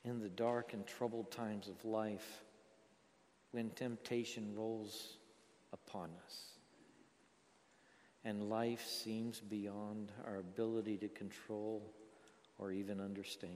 in 0.04 0.20
the 0.20 0.28
dark 0.28 0.72
and 0.72 0.84
troubled 0.84 1.30
times 1.30 1.68
of 1.68 1.84
life 1.84 2.42
when 3.52 3.70
temptation 3.70 4.54
rolls 4.56 5.18
upon 5.72 6.10
us 6.26 6.52
and 8.24 8.48
life 8.48 8.86
seems 8.86 9.40
beyond 9.40 10.12
our 10.26 10.36
ability 10.36 10.96
to 10.98 11.08
control 11.08 11.82
or 12.58 12.72
even 12.72 13.00
understand. 13.00 13.52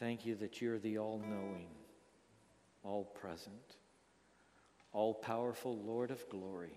Thank 0.00 0.26
you 0.26 0.34
that 0.36 0.60
you're 0.60 0.78
the 0.78 0.98
all 0.98 1.22
knowing, 1.24 1.68
all 2.82 3.04
present, 3.04 3.76
all 4.92 5.14
powerful 5.14 5.78
Lord 5.78 6.10
of 6.10 6.28
glory. 6.28 6.76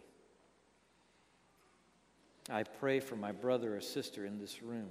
I 2.51 2.63
pray 2.63 2.99
for 2.99 3.15
my 3.15 3.31
brother 3.31 3.75
or 3.75 3.81
sister 3.81 4.25
in 4.25 4.37
this 4.37 4.61
room 4.61 4.89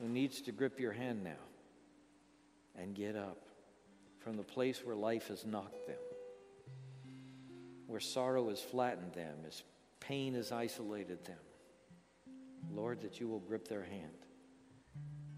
who 0.00 0.08
needs 0.08 0.40
to 0.42 0.52
grip 0.52 0.80
your 0.80 0.92
hand 0.92 1.22
now 1.24 1.32
and 2.78 2.94
get 2.94 3.16
up 3.16 3.42
from 4.20 4.36
the 4.36 4.42
place 4.42 4.80
where 4.84 4.96
life 4.96 5.28
has 5.28 5.44
knocked 5.44 5.86
them 5.86 5.96
where 7.86 8.00
sorrow 8.00 8.48
has 8.48 8.60
flattened 8.60 9.12
them, 9.12 9.36
as 9.46 9.62
pain 10.00 10.34
has 10.34 10.50
isolated 10.52 11.24
them. 11.24 11.38
Lord, 12.72 13.02
that 13.02 13.20
you 13.20 13.28
will 13.28 13.40
grip 13.40 13.68
their 13.68 13.84
hand 13.84 14.23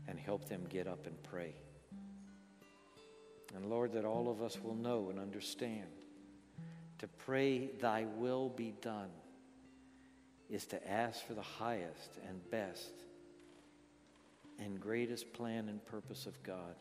and 0.09 0.19
help 0.19 0.49
them 0.49 0.65
get 0.69 0.87
up 0.87 1.07
and 1.07 1.21
pray. 1.23 1.55
And 3.55 3.67
Lord, 3.67 3.93
that 3.93 4.05
all 4.05 4.29
of 4.29 4.43
us 4.43 4.59
will 4.63 4.75
know 4.75 5.09
and 5.11 5.19
understand 5.19 5.87
to 6.99 7.09
pray, 7.09 7.71
Thy 7.81 8.07
will 8.17 8.49
be 8.49 8.75
done, 8.81 9.11
is 10.49 10.67
to 10.67 10.91
ask 10.91 11.27
for 11.27 11.35
the 11.35 11.43
highest 11.43 12.19
and 12.29 12.51
best 12.51 12.93
and 14.59 14.81
greatest 14.81 15.33
plan 15.33 15.69
and 15.69 15.85
purpose 15.87 16.27
of 16.27 16.41
God 16.43 16.77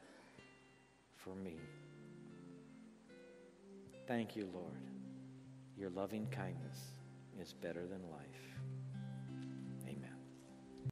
for 1.18 1.36
me. 1.36 1.58
Thank 4.08 4.36
you, 4.36 4.48
Lord. 4.54 4.82
Your 5.78 5.90
loving 5.90 6.28
kindness 6.32 6.78
is 7.42 7.54
better 7.54 7.86
than 7.86 8.02
life. 8.12 8.45